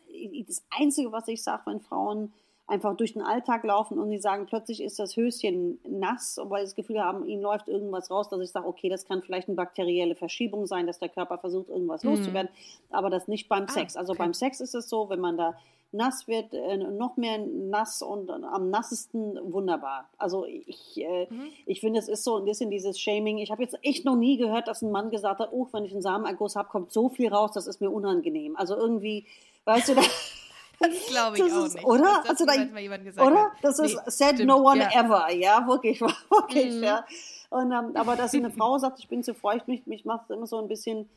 [0.48, 2.34] das Einzige, was ich sage, wenn Frauen
[2.68, 6.72] einfach durch den Alltag laufen und sie sagen, plötzlich ist das Höschen nass, weil sie
[6.72, 9.56] das Gefühl haben, ihnen läuft irgendwas raus, dass ich sage, okay, das kann vielleicht eine
[9.56, 12.50] bakterielle Verschiebung sein, dass der Körper versucht, irgendwas loszuwerden,
[12.90, 13.70] aber das nicht beim Mhm.
[13.70, 13.96] Ah, Sex.
[13.96, 14.24] Also okay.
[14.24, 15.56] beim Sex ist es so, wenn man da
[15.94, 20.10] nass wird, äh, noch mehr nass und am nassesten wunderbar.
[20.18, 21.48] Also ich, äh, Mhm.
[21.66, 23.38] ich finde, es ist so ein bisschen dieses Shaming.
[23.38, 25.94] Ich habe jetzt echt noch nie gehört, dass ein Mann gesagt hat, oh, wenn ich
[25.94, 28.58] einen Samenerguss habe, kommt so viel raus, das ist mir unangenehm.
[28.58, 29.26] Also irgendwie,
[29.64, 29.94] weißt du,
[30.80, 31.86] Das glaube ich das auch ist, nicht.
[31.86, 32.04] oder?
[32.04, 33.52] dass das Also da- gesagt oder?
[33.62, 34.92] Das ist Nee, said stimmt, no one ja.
[35.04, 36.00] ever, ja, wirklich,
[36.30, 36.84] wirklich, Mhm.
[36.84, 37.06] ja.
[37.50, 40.46] Und, ähm, aber dass eine Frau sagt, ich bin zu feucht, mich, mich macht immer
[40.48, 41.10] so ein bisschen,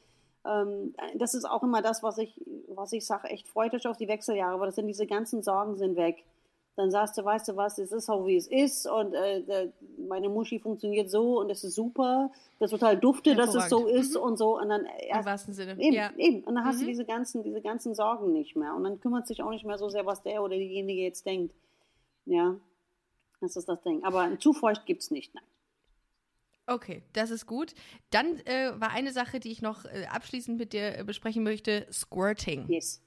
[0.47, 3.97] ähm, das ist auch immer das, was ich, was ich sage, echt freut euch auf
[3.97, 6.25] die Wechseljahre, aber das sind diese ganzen Sorgen sind weg.
[6.81, 9.71] Dann sagst du, weißt du was, es ist so, wie es ist und äh,
[10.09, 14.17] meine Muschi funktioniert so und es ist super, das total dufte, dass es so ist
[14.17, 15.73] und so und dann Im erst, wahrsten Sinne.
[15.79, 16.11] Eben, ja.
[16.17, 16.43] eben.
[16.45, 16.89] Und dann hast du Mhm.
[16.89, 18.75] diese ganzen, diese ganzen Sorgen nicht mehr.
[18.75, 21.55] Und dann kümmert sich auch nicht mehr so sehr, was der oder diejenige jetzt denkt.
[22.25, 22.57] Ja,
[23.43, 24.03] das ist das Ding.
[24.03, 25.45] Aber zu feucht gibt es nicht, nein.
[26.67, 27.75] Okay, das ist gut.
[28.11, 31.87] Dann äh, war eine Sache, die ich noch äh, abschließend mit dir äh, besprechen möchte:
[31.93, 32.69] Squirting.
[32.69, 33.03] Yes.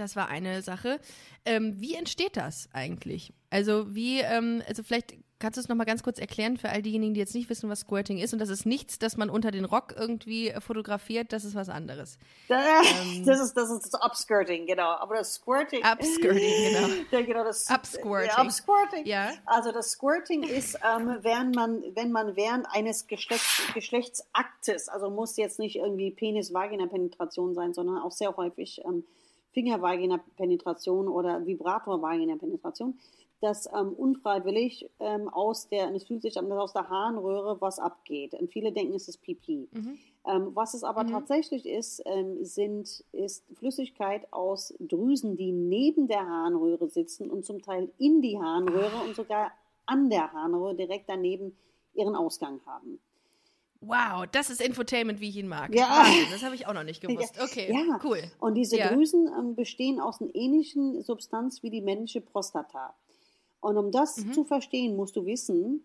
[0.00, 0.98] Das war eine Sache.
[1.44, 3.34] Ähm, wie entsteht das eigentlich?
[3.50, 7.12] Also wie, ähm, also vielleicht kannst du es nochmal ganz kurz erklären für all diejenigen,
[7.12, 8.32] die jetzt nicht wissen, was Squirting ist.
[8.32, 11.68] Und das ist nichts, das man unter den Rock irgendwie äh, fotografiert, das ist was
[11.68, 12.18] anderes.
[12.48, 13.24] Da, Ähm.
[13.26, 14.88] das, ist, das ist das Upskirting, genau.
[14.88, 15.84] Aber das Squirting.
[15.92, 16.88] Upskirting, genau.
[17.10, 18.30] Ja, genau das, Upsquirting.
[18.36, 19.06] Ja, Upsquirting.
[19.06, 19.32] Ja.
[19.44, 25.58] Also das Squirting ist, während man, wenn man während eines Geschlechts, Geschlechtsaktes, also muss jetzt
[25.58, 29.04] nicht irgendwie Penis-Vagina-Penetration sein, sondern auch sehr häufig ähm,
[29.50, 32.98] Finger-Vagina-Penetration oder Vibrator-Vagina-Penetration,
[33.40, 37.78] dass ähm, unfreiwillig ähm, aus der, es fühlt sich an, dass aus der Harnröhre was
[37.78, 38.34] abgeht.
[38.34, 39.68] Und viele denken, es ist Pipi.
[39.72, 39.98] Mhm.
[40.26, 46.26] Ähm, was es aber tatsächlich ist, ähm, sind, ist Flüssigkeit aus Drüsen, die neben der
[46.26, 49.52] Harnröhre sitzen und zum Teil in die Harnröhre und sogar
[49.86, 51.56] an der Harnröhre direkt daneben
[51.94, 53.00] ihren Ausgang haben.
[53.82, 55.74] Wow, das ist Infotainment, wie ich ihn mag.
[55.74, 55.88] Ja.
[55.88, 57.40] Wahnsinn, das habe ich auch noch nicht gewusst.
[57.42, 57.98] Okay, Ja.
[58.04, 58.20] cool.
[58.38, 58.92] Und diese Ja.
[58.92, 62.92] Drüsen ähm, bestehen aus einer ähnlichen Substanz wie die männliche Prostata.
[63.62, 64.32] Und um das Mhm.
[64.34, 65.82] zu verstehen, musst du wissen,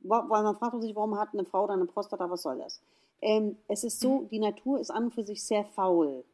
[0.00, 2.80] weil man fragt sich, warum hat eine Frau dann eine Prostata, was soll das?
[3.22, 4.28] Ähm, es ist so, Mhm.
[4.30, 6.24] die Natur ist an und für sich sehr faul.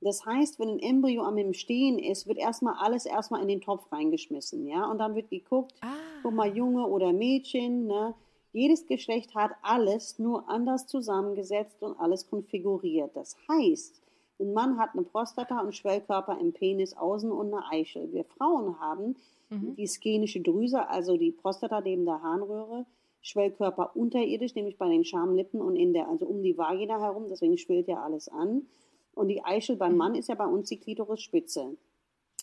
[0.00, 3.60] Das heißt, wenn ein Embryo am im Stehen ist, wird erstmal alles erstmal in den
[3.60, 5.88] Topf reingeschmissen, ja, und dann wird geguckt, Ah.
[6.22, 8.14] guck mal, Junge oder Mädchen, ne?
[8.52, 13.10] Jedes Geschlecht hat alles nur anders zusammengesetzt und alles konfiguriert.
[13.14, 14.00] Das heißt,
[14.40, 18.12] ein Mann hat eine Prostata und Schwellkörper im Penis außen und eine Eichel.
[18.12, 19.16] Wir Frauen haben
[19.50, 19.76] mhm.
[19.76, 22.86] die skenische Drüse, also die Prostata neben der Harnröhre,
[23.22, 27.58] Schwellkörper unterirdisch, nämlich bei den Schamlippen und in der, also um die Vagina herum, deswegen
[27.58, 28.66] schwillt ja alles an.
[29.14, 29.98] Und die Eichel beim mhm.
[29.98, 31.76] Mann ist ja bei uns die Klitorisspitze.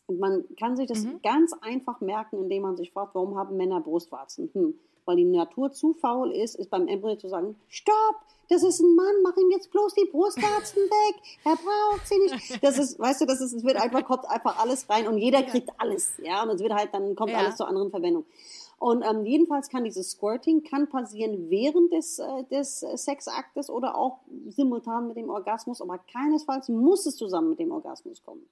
[0.06, 1.20] Und man kann sich das mhm.
[1.22, 4.50] ganz einfach merken, indem man sich fragt, warum haben Männer Brustwarzen?
[4.54, 4.76] Hm,
[5.08, 8.16] weil die Natur zu faul ist, ist beim Embryo zu sagen, stopp,
[8.50, 12.64] das ist ein Mann, mach ihm jetzt bloß die Brustwarzen weg, er braucht sie nicht.
[12.64, 15.44] Das ist, weißt du, das ist, es wird einfach, kommt einfach alles rein und jeder
[15.44, 17.40] kriegt alles, ja, und es wird halt, dann kommt ja.
[17.40, 18.26] alles zur anderen Verwendung.
[18.80, 24.20] Und ähm, jedenfalls kann dieses Squirting kann passieren während des, äh, des Sexaktes oder auch
[24.50, 28.46] simultan mit dem Orgasmus, aber keinesfalls muss es zusammen mit dem Orgasmus kommen.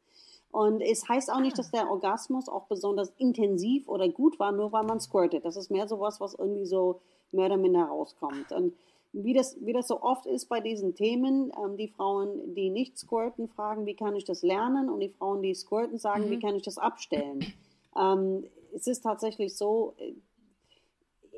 [0.56, 4.72] Und es heißt auch nicht, dass der Orgasmus auch besonders intensiv oder gut war, nur
[4.72, 5.43] weil man squirtet.
[5.43, 7.01] Das ist mehr sowas, was irgendwie so
[7.34, 8.53] mehr oder minder rauskommt.
[8.53, 8.74] Und
[9.12, 12.97] wie das, wie das so oft ist bei diesen Themen, ähm, die Frauen, die nicht
[12.97, 14.89] squirten, fragen, wie kann ich das lernen?
[14.89, 16.32] Und die Frauen, die squirten, sagen, mhm.
[16.32, 17.45] wie kann ich das abstellen?
[17.97, 20.14] Ähm, es ist tatsächlich so, äh,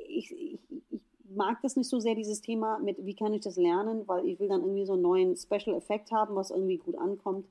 [0.06, 1.00] ich, ich, ich,
[1.34, 4.38] mag das nicht so sehr, dieses Thema mit, wie kann ich das lernen, weil ich
[4.38, 7.44] will dann irgendwie so einen neuen Special-Effekt haben, was irgendwie gut ankommt.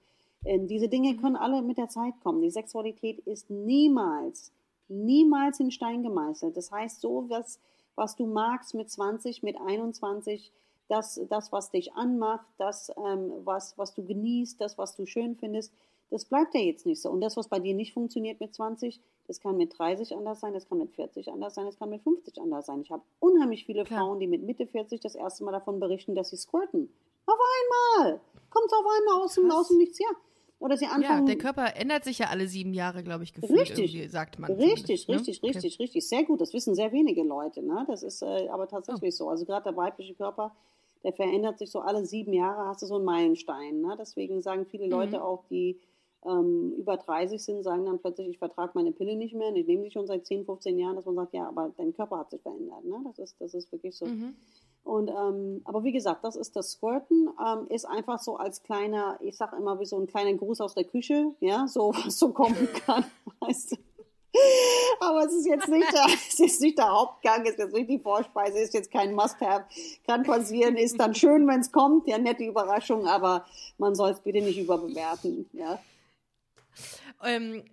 [0.67, 2.41] Diese Dinge können alle mit der Zeit kommen.
[2.41, 4.51] Die Sexualität ist niemals,
[4.87, 6.55] niemals in Stein gemeißelt.
[6.55, 7.59] Das heißt, so was,
[7.95, 10.53] was du magst mit 20, mit 21,
[10.87, 15.35] das, das was dich anmacht, das, ähm, was, was du genießt, das, was du schön
[15.35, 15.73] findest,
[16.09, 17.09] das bleibt ja jetzt nicht so.
[17.09, 20.53] Und das, was bei dir nicht funktioniert mit 20, das kann mit 30 anders sein,
[20.53, 22.81] das kann mit 40 anders sein, das kann mit 50 anders sein.
[22.81, 24.05] Ich habe unheimlich viele Klar.
[24.05, 26.89] Frauen, die mit Mitte 40 das erste Mal davon berichten, dass sie squirten.
[27.25, 27.39] Auf
[27.99, 28.21] einmal!
[28.49, 30.07] Kommt auf einmal aus dem, aus dem Nichts, ja.
[30.59, 31.27] Oder sie anfangen.
[31.27, 33.59] Ja, der Körper ändert sich ja alle sieben Jahre, glaube ich, gefühlt.
[33.59, 34.51] Richtig, sagt man.
[34.51, 35.15] Richtig, ne?
[35.15, 35.83] richtig, richtig, okay.
[35.83, 36.09] richtig.
[36.09, 36.41] Sehr gut.
[36.41, 37.61] Das wissen sehr wenige Leute.
[37.61, 37.85] Ne?
[37.87, 39.17] Das ist äh, aber tatsächlich oh.
[39.17, 39.29] so.
[39.29, 40.55] Also gerade der weibliche Körper,
[41.03, 43.81] der verändert sich so alle sieben Jahre, hast du so einen Meilenstein.
[43.81, 43.95] Ne?
[43.99, 45.23] Deswegen sagen viele Leute mhm.
[45.23, 45.79] auch, die
[46.25, 49.49] ähm, über 30 sind, sagen dann plötzlich, ich vertrage meine Pille nicht mehr.
[49.49, 51.93] Und ich nehme sie schon seit 10, 15 Jahren, dass man sagt, ja, aber dein
[51.93, 52.83] Körper hat sich verändert.
[52.83, 52.99] Ne?
[53.05, 54.07] Das, ist, das ist wirklich so.
[54.07, 54.35] Mhm.
[54.87, 59.17] Und, ähm, aber wie gesagt, das ist das Squirten, ähm, ist einfach so als kleiner,
[59.19, 62.31] ich sag immer wie so ein kleiner Gruß aus der Küche, ja, so was so
[62.31, 63.03] kommen kann,
[63.41, 63.75] weißt du.
[65.01, 67.89] Aber es ist jetzt nicht der, es ist nicht der Hauptgang, es ist jetzt nicht
[67.89, 69.65] die Vorspeise, ist jetzt kein Must-Have.
[70.05, 73.45] Kann passieren, ist dann schön, wenn es kommt, ja, nette Überraschung, aber
[73.77, 75.79] man soll es bitte nicht überbewerten, ja.
[77.23, 77.63] Ähm,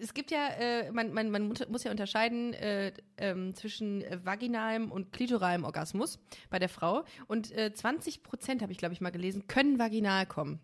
[0.00, 5.12] es gibt ja, äh, man, man, man muss ja unterscheiden äh, ähm, zwischen vaginalem und
[5.12, 6.18] klitoralem Orgasmus
[6.50, 7.04] bei der Frau.
[7.28, 10.60] Und äh, 20 Prozent, habe ich glaube ich mal gelesen, können vaginal kommen.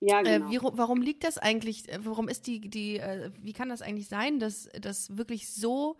[0.00, 0.50] Ja, äh, genau.
[0.50, 4.08] Wie, warum liegt das eigentlich, äh, warum ist die, die, äh, wie kann das eigentlich
[4.08, 5.96] sein, dass das wirklich so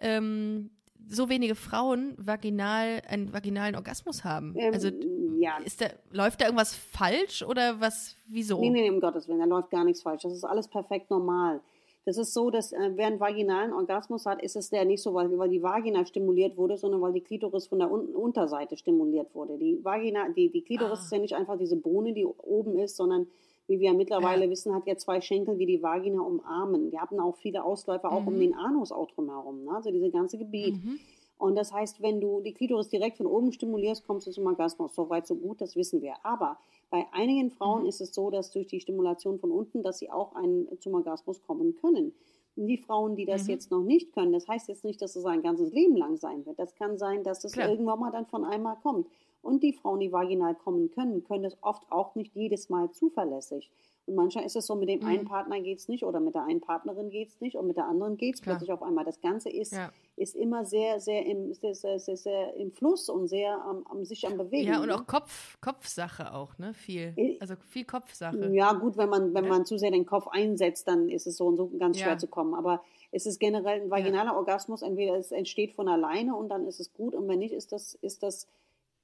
[0.00, 0.70] ähm,
[1.06, 4.54] so wenige Frauen vaginal einen vaginalen Orgasmus haben?
[4.56, 4.90] Ähm, also
[5.38, 5.58] ja.
[5.64, 8.16] ist da, läuft da irgendwas falsch oder was?
[8.26, 8.60] Wieso?
[8.60, 10.22] Nee, nee, um Gottes Willen, da läuft gar nichts falsch.
[10.22, 11.60] Das ist alles perfekt normal.
[12.04, 15.12] Das ist so, dass äh, wer einen vaginalen Orgasmus hat, ist es der nicht so,
[15.12, 19.34] weil, weil die Vagina stimuliert wurde, sondern weil die Klitoris von der Un Unterseite stimuliert
[19.34, 19.58] wurde.
[19.58, 21.02] Die Vagina, die, die Klitoris ah.
[21.02, 23.26] ist ja nicht einfach diese Bohne, die oben ist, sondern
[23.66, 24.50] wie wir mittlerweile ja.
[24.50, 26.90] wissen, hat ja zwei Schenkel, die die Vagina umarmen.
[26.90, 28.28] Wir hatten auch viele Ausläufer auch mhm.
[28.28, 29.72] um den Anus auch drumherum, ne?
[29.74, 30.76] also dieses ganze Gebiet.
[30.76, 30.98] Mhm.
[31.38, 34.94] Und das heißt, wenn du die Klitoris direkt von oben stimulierst, kommst du zum Orgasmus.
[34.94, 36.14] So weit, so gut, das wissen wir.
[36.24, 36.58] Aber
[36.90, 37.88] bei einigen Frauen mhm.
[37.88, 41.40] ist es so, dass durch die Stimulation von unten, dass sie auch einen, zum Orgasmus
[41.42, 42.12] kommen können.
[42.56, 43.50] Und die Frauen, die das mhm.
[43.50, 46.44] jetzt noch nicht können, das heißt jetzt nicht, dass es ein ganzes Leben lang sein
[46.44, 46.58] wird.
[46.58, 47.68] Das kann sein, dass es Klar.
[47.68, 49.06] irgendwann mal dann von einmal kommt.
[49.40, 53.70] Und die Frauen, die vaginal kommen können, können es oft auch nicht jedes Mal zuverlässig.
[54.08, 55.06] Und manchmal ist es so, mit dem mhm.
[55.06, 57.76] einen Partner geht es nicht oder mit der einen Partnerin geht es nicht und mit
[57.76, 59.04] der anderen geht es plötzlich auf einmal.
[59.04, 59.92] Das Ganze ist, ja.
[60.16, 64.06] ist immer sehr, sehr im, sehr, sehr, sehr, sehr im Fluss und sehr am, am
[64.06, 64.66] sich am Bewegen.
[64.66, 64.94] Ja, und ne?
[64.94, 66.72] auch Kopf, Kopfsache auch, ne?
[66.72, 67.36] Viel.
[67.40, 68.50] Also viel Kopfsache.
[68.54, 69.50] Ja, gut, wenn man, wenn ja.
[69.50, 72.18] man zu sehr den Kopf einsetzt, dann ist es so und so ganz schwer ja.
[72.18, 72.54] zu kommen.
[72.54, 72.82] Aber
[73.12, 76.94] es ist generell ein vaginaler Orgasmus, entweder es entsteht von alleine und dann ist es
[76.94, 78.46] gut und wenn nicht, ist das, ist das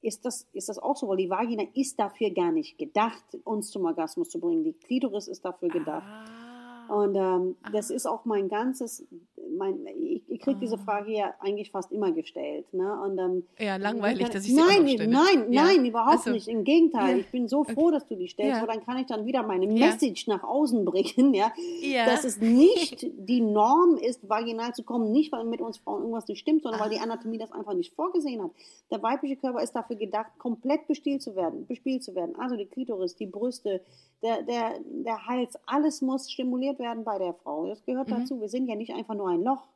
[0.04, 3.70] ist das, ist das auch so, weil die Vagina ist dafür gar nicht gedacht, uns
[3.70, 4.62] zum Orgasmus zu bringen.
[4.62, 6.06] Die Klitoris ist dafür gedacht.
[6.06, 6.94] Ah.
[6.94, 7.70] Und ähm, ah.
[7.72, 9.06] das ist auch mein ganzes
[9.56, 10.84] mein, ich, ich kriege diese ah.
[10.84, 12.72] Frage ja eigentlich fast immer gestellt.
[12.72, 13.00] Ne?
[13.02, 15.08] Und, ähm, ja, langweilig, dass ich sie Nein, stelle.
[15.08, 15.64] nein, ja.
[15.64, 16.48] nein, überhaupt also, nicht.
[16.48, 17.20] Im Gegenteil, ja.
[17.20, 18.60] ich bin so froh, dass du die stellst, ja.
[18.60, 21.52] weil dann kann ich dann wieder meine Message nach außen bringen, ja?
[22.06, 26.28] dass es nicht die Norm ist, vaginal zu kommen, nicht weil mit uns Frauen irgendwas
[26.28, 26.84] nicht stimmt, sondern ah.
[26.84, 27.04] weil die ah.
[27.04, 28.50] Anatomie das einfach nicht vorgesehen hat.
[28.90, 32.34] Der weibliche Körper ist dafür gedacht, komplett bespielt zu werden, bespielt zu werden.
[32.36, 33.80] Also die Klitoris, die Brüste,
[34.22, 37.66] der, der, der Hals, alles muss stimuliert werden bei der Frau.
[37.66, 38.20] Das gehört mhm.
[38.20, 38.40] dazu.
[38.40, 39.66] Wir sind ja nicht einfach nur ein Loch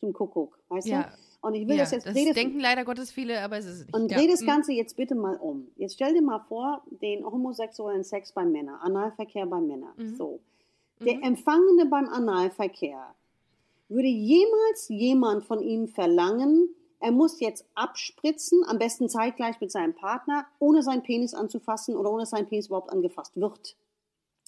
[0.00, 1.02] zum Kuckuck, weißt ja.
[1.02, 1.08] du?
[1.40, 3.64] Und ich will ja, das jetzt das dreh das- denken leider Gottes viele, aber es
[3.66, 3.94] ist nicht.
[3.94, 4.18] und ja.
[4.18, 4.46] dreh das Mhm.
[4.46, 5.68] Ganze jetzt bitte mal um.
[5.76, 9.92] Jetzt stell dir mal vor, den homosexuellen Sex bei Männern, Analverkehr bei Männern.
[9.96, 10.16] Mhm.
[10.16, 10.40] So.
[11.00, 13.14] Der Empfangene beim Analverkehr
[13.88, 16.68] würde jemals jemand von ihm verlangen,
[17.00, 22.10] er muss jetzt abspritzen, am besten zeitgleich mit seinem Partner, ohne seinen Penis anzufassen oder
[22.10, 23.76] ohne dass sein Penis überhaupt angefasst wird.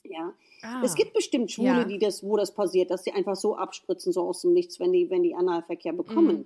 [0.02, 0.32] Ja.
[0.62, 0.82] Ah.
[0.84, 1.84] Es gibt bestimmt Schwule, Ja.
[1.84, 4.92] die das, wo das passiert, dass die einfach so abspritzen, so aus dem Nichts, wenn
[4.92, 6.36] die, wenn die Analverkehr bekommen.
[6.38, 6.44] Mhm.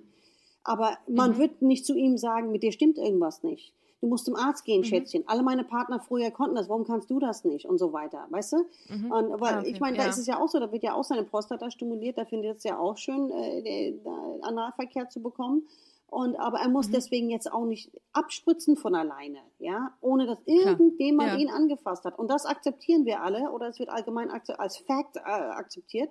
[0.63, 3.73] Aber man wird nicht zu ihm sagen, mit dir stimmt irgendwas nicht.
[4.01, 4.71] Du musst zum Arzt Mhm.
[4.71, 5.23] gehen, Schätzchen.
[5.27, 7.65] Alle meine Partner früher konnten das, warum kannst du das nicht?
[7.65, 8.57] Und so weiter, weißt du?
[8.57, 9.69] Und, weil Ah, okay.
[9.71, 10.09] ich meine, da Ja.
[10.09, 12.63] ist es ja auch so, da wird ja auch seine Prostata stimuliert, da findet es
[12.63, 13.93] ja auch schön, äh,
[14.41, 15.67] Analverkehr zu bekommen.
[16.07, 16.73] Und, aber er Mhm.
[16.73, 21.37] muss deswegen jetzt auch nicht abspritzen von alleine, ja, ohne dass irgendjemand Ja.
[21.39, 22.17] ihn angefasst hat.
[22.19, 26.09] Und das akzeptieren wir alle, oder es wird allgemein als Fact äh, akzeptiert.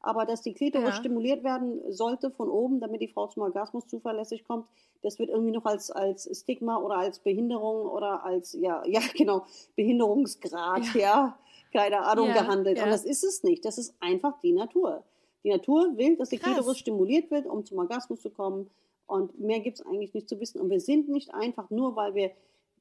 [0.00, 0.92] Aber dass die Klitoris Ja.
[0.96, 4.66] stimuliert werden sollte von oben, damit die Frau zum Orgasmus zuverlässig kommt,
[5.02, 9.44] das wird irgendwie noch als, als Stigma oder als Behinderung oder als, ja, ja, genau,
[9.74, 11.38] Behinderungsgrad, ja,
[11.72, 12.78] keine Ahnung, Ja, gehandelt.
[12.78, 12.84] ja.
[12.84, 13.64] Und das ist es nicht.
[13.64, 15.02] Das ist einfach die Natur.
[15.44, 16.54] Die Natur will, dass die Krass.
[16.54, 18.68] Klitoris stimuliert wird, um zum Orgasmus zu kommen.
[19.06, 20.60] Und mehr gibt es eigentlich nicht zu wissen.
[20.60, 22.30] Und wir sind nicht einfach nur, weil wir,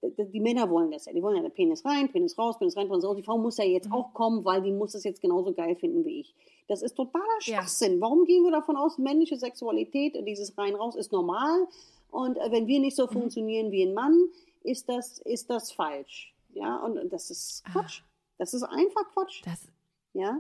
[0.02, 1.14] die Männer wollen das ja.
[1.14, 3.16] Die wollen ja Penis rein, Penis raus, Penis rein, Penis raus.
[3.16, 3.72] Die Frau muss ja Mhm.
[3.72, 6.36] jetzt auch kommen, weil die muss es jetzt genauso geil finden wie ich.
[6.68, 7.58] Das ist totaler Ja.
[7.62, 8.02] Schwachsinn.
[8.02, 11.68] Warum gehen wir davon aus, männliche Sexualität, dieses rein-raus ist normal?
[12.12, 13.02] Und äh, wenn wir nicht Mhm.
[13.04, 14.30] so funktionieren wie ein Mann,
[14.64, 16.34] ist das, ist das falsch.
[16.54, 18.02] Ja, und das ist Quatsch.
[18.38, 19.42] Das ist einfach Quatsch.
[19.46, 19.68] Das,
[20.14, 20.40] Ja.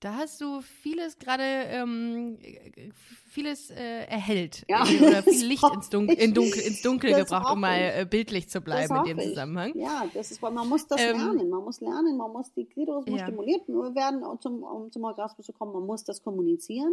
[0.00, 2.90] Da hast du vieles gerade, ähm, äh,
[3.28, 4.64] vieles äh, erhellt.
[4.68, 8.48] Ja, Oder viel Licht ins, Dunkel, in Dunkel, ins Dunkel gebracht, um mal äh, bildlich
[8.48, 9.24] zu bleiben in dem ich.
[9.28, 9.72] Zusammenhang.
[9.78, 11.48] Ja, das ist, weil man muss das Ähm, lernen.
[11.50, 13.26] Man muss lernen, man muss die Klitoris muss Ja.
[13.26, 15.72] stimuliert werden, um zum, um zum Orgasmus zu kommen.
[15.72, 16.92] Man muss das kommunizieren.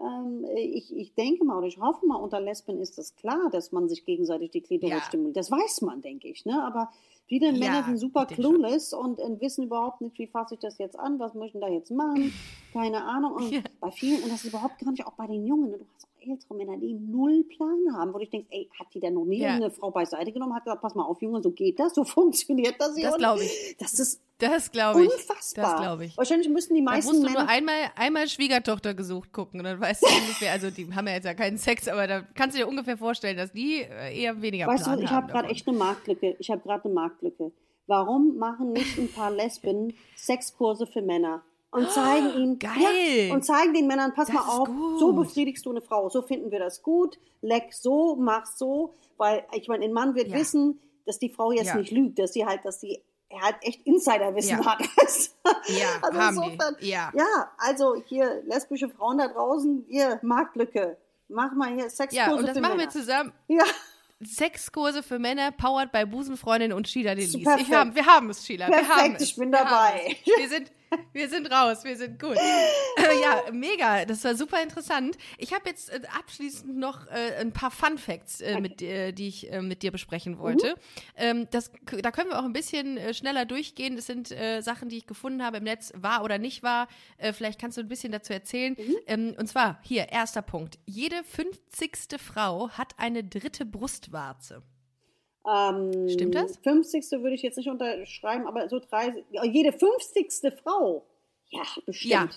[0.00, 3.72] Ähm, ich, ich denke mal oder ich hoffe mal, unter Lesben ist das klar, dass
[3.72, 5.02] man sich gegenseitig die Klitoris Ja.
[5.02, 5.36] stimuliert.
[5.36, 6.44] Das weiß man, denke ich.
[6.44, 6.62] Ne?
[6.62, 6.90] Aber
[7.26, 10.60] viele Ja, Männer sind super ich clueless und, äh, wissen überhaupt nicht, wie fasse ich
[10.60, 12.32] das jetzt an, was möchten da jetzt machen.
[12.72, 13.32] Keine Ahnung.
[13.34, 13.62] Und Ja.
[13.80, 16.54] bei vielen, und das ist überhaupt gar nicht auch bei den Jungen, du hast ältere
[16.54, 19.54] Männer, die null Plan haben, wo du denkst, ey, hat die denn noch nie Ja.
[19.54, 22.76] eine Frau beiseite genommen, hat gesagt, pass mal auf, Junge, so geht das, so funktioniert
[22.78, 23.08] das hier.
[23.08, 23.76] Das glaube ich.
[23.78, 25.10] Das ist Das glaube ich.
[25.12, 25.64] unfassbar.
[25.64, 26.16] Das glaube ich.
[26.16, 27.44] Wahrscheinlich müssen die Da meisten musst du Männer...
[27.44, 31.14] nur einmal, einmal Schwiegertochter gesucht gucken und dann weißt du ungefähr, also die haben ja
[31.14, 34.40] jetzt ja keinen Sex, aber da kannst du dir ungefähr vorstellen, dass die äh, eher
[34.42, 36.36] weniger Weißt Plan du, ich habe gerade echt eine Marktlücke.
[36.38, 37.52] Ich habe gerade eine Marktlücke.
[37.86, 41.42] Warum machen nicht ein paar Lesben Sexkurse für Männer?
[41.74, 43.28] Und zeigen ihnen, Geil.
[43.28, 44.68] Ja, und zeigen den Männern, pass Das mal auf,
[44.98, 49.44] so befriedigst du eine Frau, so finden wir das gut, leck so, mach so, weil
[49.52, 50.36] ich meine, ein Mann wird Ja.
[50.36, 51.76] wissen, dass die Frau jetzt Ja.
[51.76, 54.64] nicht lügt, dass sie halt, dass sie er halt echt Insiderwissen Ja.
[54.66, 54.78] hat.
[55.66, 56.88] Ja, also haben insofern, die.
[56.90, 57.10] Ja.
[57.16, 60.96] ja, also hier lesbische Frauen da draußen, hier Marktlücke,
[61.28, 62.90] mach mal hier Sexkurse Ja, und das machen wir Männer.
[62.90, 63.32] zusammen.
[63.48, 63.64] Ja.
[64.22, 67.34] Sexkurse für Männer, powered bei Busenfreundin und Sheila Delis.
[67.34, 68.68] Ich haben, wir haben es, Sheila.
[68.68, 69.22] wir Perfekt, haben es.
[69.22, 70.16] ich bin Wir haben dabei.
[70.24, 70.36] es.
[70.38, 70.70] Wir sind,
[71.12, 72.36] wir sind raus, wir sind gut.
[72.36, 74.04] Äh, ja, mega.
[74.04, 75.16] Das war super interessant.
[75.38, 79.82] Ich habe jetzt äh, abschließend noch äh, ein paar Fun Facts, mit, die ich mit
[79.82, 80.76] dir besprechen wollte.
[81.16, 81.70] Ähm, das,
[82.02, 83.96] da können wir auch ein bisschen schneller durchgehen.
[83.96, 86.88] Das sind Sachen, die ich gefunden habe im Netz, wahr oder nicht wahr.
[87.32, 88.76] Vielleicht kannst du ein bisschen dazu erzählen.
[89.06, 90.78] Ähm, und zwar, hier, erster Punkt.
[90.86, 92.18] Jede 50.
[92.18, 94.62] Frau hat eine dritte Brustwarze.
[95.46, 96.56] Ähm, Stimmt das?
[96.58, 97.10] 50.
[97.22, 100.52] würde ich jetzt nicht unterschreiben, aber so 30, ja, jede 50.
[100.62, 101.04] Frau.
[101.50, 102.12] Ja, bestimmt.
[102.12, 102.28] Ja.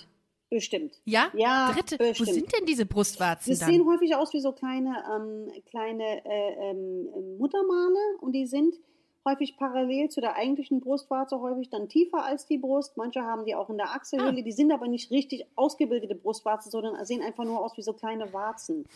[0.50, 0.94] Bestimmt.
[1.04, 1.30] Ja?
[1.34, 1.98] Ja, Dritte.
[1.98, 2.28] bestimmt.
[2.28, 3.68] Wo sind denn diese Brustwarzen dann?
[3.70, 8.74] sehen häufig aus wie so kleine, ähm, kleine äh, ähm, Muttermale und die sind
[9.26, 12.96] häufig parallel zu der eigentlichen Brustwarze, häufig dann tiefer als die Brust.
[12.96, 14.42] Manche haben die auch in der Achselhöhle, Ah.
[14.42, 18.32] die sind aber nicht richtig ausgebildete Brustwarzen, sondern sehen einfach nur aus wie so kleine
[18.32, 18.86] Warzen.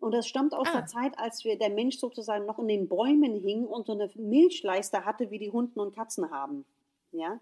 [0.00, 0.78] Und das stammt aus Ah.
[0.78, 4.08] der Zeit, als wir, der Mensch sozusagen noch in den Bäumen hing und so eine
[4.14, 6.64] Milchleiste hatte, wie die Hunden und Katzen haben.
[7.10, 7.40] Ja,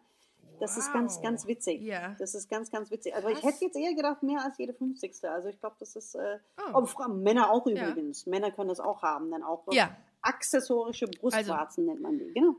[0.59, 1.83] das ist ganz, ganz witzig.
[1.83, 2.17] Ja.
[2.19, 3.15] Das ist ganz, ganz witzig.
[3.15, 5.23] Also ich hätte jetzt eher gedacht, mehr als jede 50.
[5.29, 6.77] Also ich glaube, das ist, äh, Oh.
[6.77, 7.91] aber Frauen, Männer auch Ja.
[7.91, 8.25] übrigens.
[8.27, 9.95] Männer können das auch haben, dann auch Ja.
[10.23, 12.33] accessorische Brustwarzen nennt man die.
[12.33, 12.57] Genau.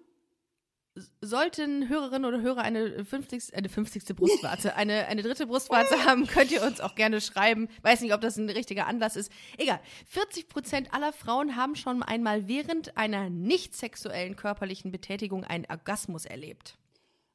[1.22, 3.56] Sollten Hörerinnen oder Hörer eine 50.
[3.56, 4.16] Eine 50.
[4.16, 7.68] Brustwarze, eine, eine dritte Brustwarze haben, könnt ihr uns auch gerne schreiben.
[7.84, 9.32] Weiß nicht, ob das ein richtiger Anlass ist.
[9.58, 9.80] Egal.
[10.08, 16.26] 40 Prozent aller Frauen haben schon einmal während einer nicht sexuellen körperlichen Betätigung einen Orgasmus
[16.26, 16.78] erlebt.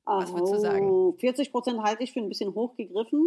[0.05, 0.91] Was würdest du sagen?
[0.91, 3.25] Oh, 40 Prozent halte ich für ein bisschen hochgegriffen.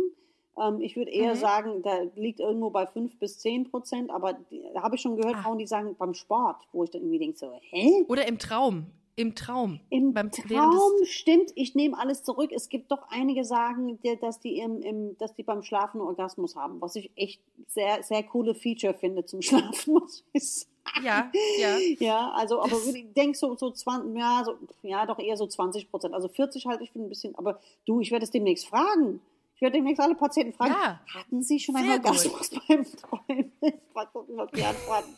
[0.61, 1.39] Ähm, ich würde eher Mhm.
[1.39, 5.15] sagen, da liegt irgendwo bei 5 bis 10 Prozent, aber die, da habe ich schon
[5.15, 5.41] gehört, Ah.
[5.43, 8.05] Frauen, die sagen beim Sport, wo ich dann irgendwie denke so, hä?
[8.07, 8.87] Oder im Traum.
[9.17, 9.79] Im Traum.
[9.89, 12.51] Im Beim- Traum stimmt, ich nehme alles zurück.
[12.53, 16.55] Es gibt doch einige sagen, die- dass die, im, im, dass die beim Schlafen Orgasmus
[16.57, 19.41] haben, was ich echt sehr, sehr coole Feature finde zum
[19.81, 20.69] Schlafen, muss ich sagen.
[21.03, 21.77] Ja, ja.
[21.99, 25.89] Ja, also, aber ich denke so, so 20, ja, so, ja, doch eher so 20
[25.89, 26.13] Prozent.
[26.13, 29.21] Also 40 halte ich für ein bisschen, aber du, ich werde es demnächst fragen.
[29.55, 30.99] Ich werde demnächst alle Patienten fragen, Ja.
[31.13, 31.89] hatten Sie schon einen.
[31.91, 33.51] Orgasmus beim Träumen?
[33.93, 35.15] Mal gucken, was die antworten.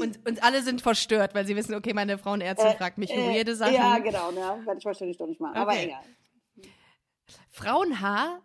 [0.00, 3.54] Und, und alle sind verstört, weil sie wissen, okay, meine Frauenärztin fragt mich Äh, weirde
[3.54, 3.74] Sachen.
[3.74, 4.62] Ja, genau, ne?
[4.64, 5.84] werde ich wahrscheinlich doch nicht machen, aber Okay.
[5.84, 6.02] egal.
[7.50, 8.40] Frauenhaar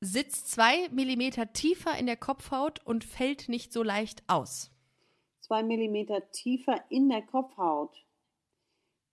[0.00, 4.70] sitzt zwei Millimeter tiefer in der Kopfhaut und fällt nicht so leicht aus.
[5.40, 8.01] zwei Millimeter tiefer in der Kopfhaut.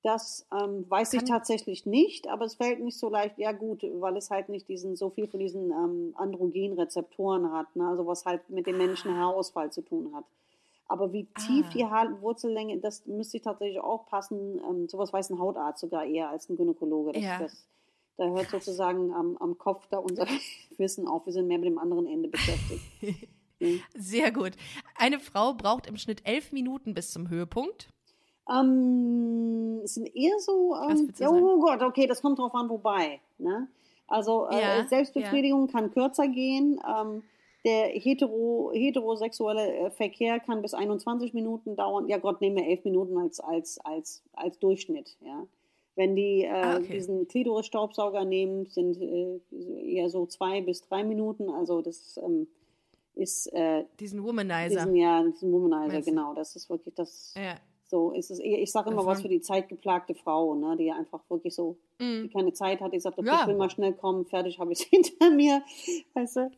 [0.02, 3.38] Das ähm, weiß ich Kann- tatsächlich nicht, aber es fällt nicht so leicht.
[3.38, 7.88] Ja gut, weil es halt nicht diesen so viel von diesen ähm, Androgenrezeptoren hat, ne?
[7.88, 10.24] also was halt mit dem männlichen Haarausfall zu tun hat.
[10.88, 11.72] Aber wie tief Ah.
[11.74, 14.60] die Haarwurzellänge, das müsste ich tatsächlich auch passen.
[14.68, 17.12] Ähm, sowas weiß ein Hautarzt sogar eher als ein Gynäkologe.
[17.12, 17.39] Das, Ja.
[17.39, 17.68] das,
[18.18, 20.26] da hört sozusagen am, am Kopf da unser
[20.78, 21.26] Wissen auf.
[21.26, 22.82] Wir sind mehr mit dem anderen Ende beschäftigt.
[23.93, 24.54] Sehr gut.
[24.95, 27.89] Eine Frau braucht im Schnitt elf Minuten bis zum Höhepunkt.
[28.50, 33.20] Ähm, es sind eher so, ähm, ja, oh Gott, okay, das kommt drauf an, wobei.
[33.38, 33.68] Ne?
[34.08, 36.80] Also äh, Ja, Selbstbefriedigung kann kürzer gehen.
[36.88, 37.24] Ähm,
[37.66, 42.08] der hetero, heterosexuelle äh, Verkehr kann bis 21 Minuten dauern.
[42.08, 45.18] Ja Gott, nehmen wir 11 Minuten als, als, als, als Durchschnitt.
[45.26, 45.45] Ja?
[45.95, 46.93] Wenn die äh, Ah, okay.
[46.93, 49.39] diesen Klitoris-Staubsauger nehmen, sind äh,
[49.84, 51.50] eher so zwei bis drei Minuten.
[51.50, 52.47] Also das ähm,
[53.16, 54.70] ist äh, Diesen Womanizer.
[54.86, 56.34] diesen, ja, diesen Womanizer, Meinst genau.
[56.34, 57.34] Das ist wirklich das.
[57.38, 57.56] ja.
[57.92, 60.92] So ist es eher, ich sage immer Das was für die zeitgeplagte Frau, ne, die
[60.92, 62.30] einfach wirklich so, die Mm.
[62.32, 63.42] keine Zeit hat, die sagt, okay, Ja.
[63.42, 64.86] ich will mal schnell kommen, fertig habe ich es
[65.18, 65.64] hinter mir.
[66.14, 66.52] Weißt du?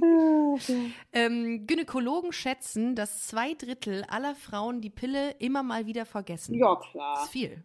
[0.00, 0.54] Ja.
[1.12, 6.54] Ähm, Gynäkologen schätzen, dass zwei Drittel aller Frauen die Pille immer mal wieder vergessen.
[6.54, 7.22] ja, Das klar.
[7.24, 7.62] ist viel.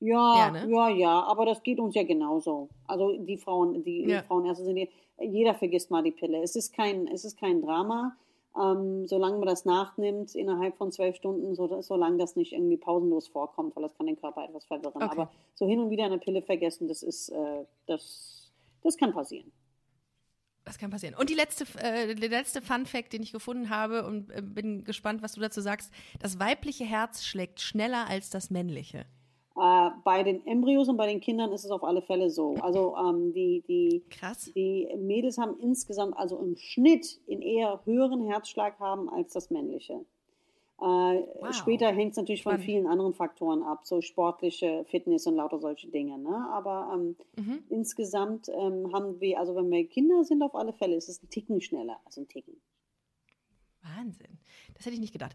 [0.00, 0.70] Ja, Ja, ne?
[0.70, 2.68] ja, ja, aber das geht uns ja genauso.
[2.86, 4.20] Also die Frauen, die, Ja.
[4.20, 6.42] die Frauenärzte sind die, jeder vergisst mal die Pille.
[6.42, 8.14] Es ist kein, es ist kein Drama.
[8.58, 13.28] Ähm, solange man das nachnimmt innerhalb von zwölf Stunden, so, solange das nicht irgendwie pausenlos
[13.28, 15.02] vorkommt, weil das kann den Körper etwas verwirren.
[15.02, 15.08] Okay.
[15.10, 18.50] Aber so hin und wieder eine Pille vergessen, das ist, äh, das,
[18.82, 19.52] das kann passieren.
[20.64, 21.14] Das kann passieren.
[21.14, 24.84] Und die letzte, äh, der letzte Fun Fact, den ich gefunden habe und äh, bin
[24.84, 25.92] gespannt, was du dazu sagst.
[26.18, 29.06] Das weibliche Herz schlägt schneller als das männliche.
[29.58, 32.54] Äh, bei den Embryos und bei den Kindern ist es auf alle Fälle so.
[32.60, 34.50] Also ähm, die, die, Krass.
[34.54, 40.04] die Mädels haben insgesamt, also im Schnitt, einen eher höheren Herzschlag haben als das männliche.
[40.78, 45.58] Äh, Später hängt es natürlich von vielen anderen Faktoren ab, so sportliche Fitness und lauter
[45.58, 46.18] solche Dinge.
[46.18, 46.48] Ne?
[46.52, 47.64] Aber ähm, Mhm.
[47.70, 51.30] insgesamt ähm, haben wir, also wenn wir Kinder sind, auf alle Fälle ist es ein
[51.30, 52.60] Ticken schneller, also ein Ticken.
[53.96, 54.38] Wahnsinn.
[54.74, 55.32] Das hätte ich nicht gedacht.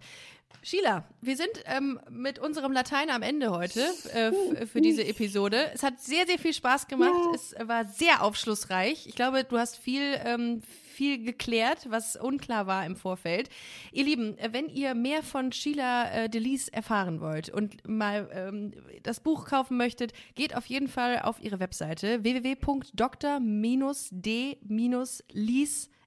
[0.64, 3.84] Sheila, wir sind ähm, mit unserem Latein am Ende heute
[4.14, 5.72] äh, für diese Episode.
[5.74, 7.16] Es hat sehr, sehr viel Spaß gemacht.
[7.16, 7.32] Ja.
[7.34, 9.08] Es war sehr aufschlussreich.
[9.08, 13.50] Ich glaube, du hast viel, ähm, viel geklärt, was unklar war im Vorfeld.
[13.92, 19.20] Ihr Lieben, wenn ihr mehr von Sheila äh, Delis erfahren wollt und mal ähm, das
[19.20, 22.92] Buch kaufen möchtet, geht auf jeden Fall auf ihre Webseite www.dr-d-lies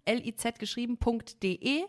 [0.05, 1.85] L-I-Z geschrieben.de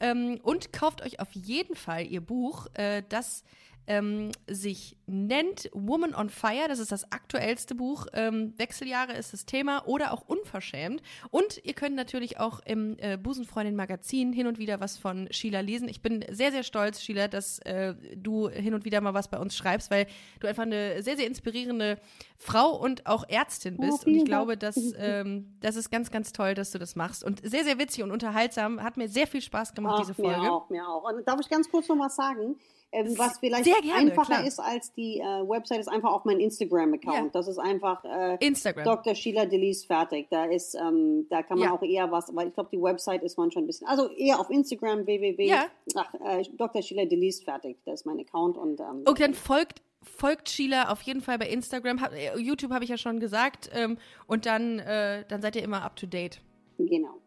[0.00, 3.44] ähm, und kauft euch auf jeden Fall ihr Buch, äh, das
[3.88, 6.68] ähm, sich nennt Woman on Fire.
[6.68, 8.06] Das ist das aktuellste Buch.
[8.12, 11.02] Ähm, Wechseljahre ist das Thema oder auch unverschämt.
[11.30, 15.60] Und ihr könnt natürlich auch im äh, Busenfreundin Magazin hin und wieder was von Sheila
[15.60, 15.88] lesen.
[15.88, 19.38] Ich bin sehr, sehr stolz, Sheila, dass äh, du hin und wieder mal was bei
[19.38, 20.06] uns schreibst, weil
[20.40, 21.98] du einfach eine sehr, sehr inspirierende
[22.36, 24.06] Frau und auch Ärztin Oh, bist.
[24.06, 27.24] und ich glaube, dass ähm, das ist ganz, ganz toll, dass du das machst.
[27.24, 28.82] Und sehr, sehr witzig und unterhaltsam.
[28.82, 30.40] Hat mir sehr viel Spaß gemacht, Ach, diese Folge.
[30.42, 31.10] Mir auch, mir auch.
[31.10, 32.56] Und darf ich ganz kurz noch was sagen?
[32.90, 34.46] Ähm, was vielleicht gerne, einfacher klar.
[34.46, 37.16] ist als die äh, Website, ist einfach auch mein Instagram-Account.
[37.16, 37.28] Ja.
[37.32, 38.84] Das ist einfach äh, Instagram.
[38.84, 39.14] Dr.
[39.14, 40.28] Sheila Delis fertig.
[40.30, 41.74] Da ist, ähm, da kann man Ja.
[41.74, 44.40] auch eher was, weil ich glaube, die Website ist man schon ein bisschen, also eher
[44.40, 45.44] auf Instagram www.
[45.46, 45.66] Ja.
[45.96, 46.80] Ach, äh, Dr.
[46.80, 47.76] Sheila Delis fertig.
[47.84, 51.48] Das ist mein Account und ähm, Okay, dann folgt, folgt Sheila auf jeden Fall bei
[51.48, 52.00] Instagram.
[52.00, 53.68] Hab, äh, YouTube habe ich ja schon gesagt.
[53.74, 56.40] Ähm, und dann, äh, dann seid ihr immer up to date.
[56.78, 57.18] genau.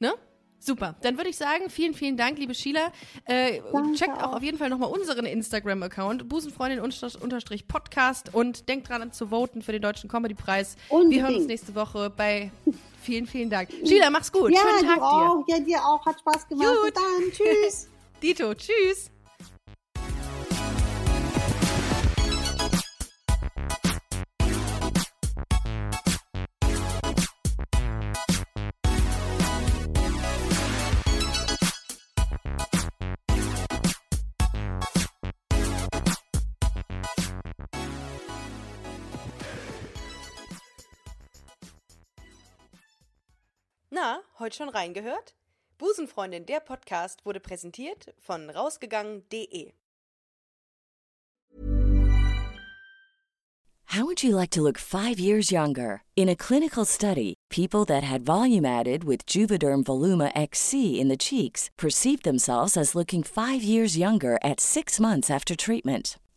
[0.00, 0.12] Ne?
[0.60, 0.96] Super.
[1.02, 2.92] Dann würde ich sagen, vielen, vielen Dank, liebe Sheila.
[3.24, 3.60] Äh,
[3.94, 9.72] checkt auch auf jeden Fall nochmal unseren Instagram-Account, Busenfreundin-Podcast und denkt dran zu voten für
[9.72, 10.76] den Deutschen Comedy-Preis.
[10.90, 12.50] Wir hören uns nächste Woche bei.
[13.02, 13.70] Vielen, vielen Dank.
[13.84, 14.52] Sheila, mach's gut.
[14.52, 15.04] Ja, Schönen Tag dir.
[15.04, 15.44] auch.
[15.46, 16.04] Ja, dir auch.
[16.04, 16.68] Hat Spaß gemacht.
[16.82, 16.94] Gut.
[16.94, 17.32] Bis dann.
[17.32, 17.88] Tschüss.
[18.22, 19.10] Dito, tschüss.
[44.48, 45.34] Heute schon reingehört?
[45.76, 49.72] Busenfreundin, der Podcast wurde präsentiert von rausgegangen.de.
[53.92, 56.02] How would you like to look five years younger?
[56.16, 61.16] In a clinical study, people that had volume added with Juvederm Voluma XC in the
[61.16, 66.18] cheeks perceived themselves as looking five years younger at six months after treatment.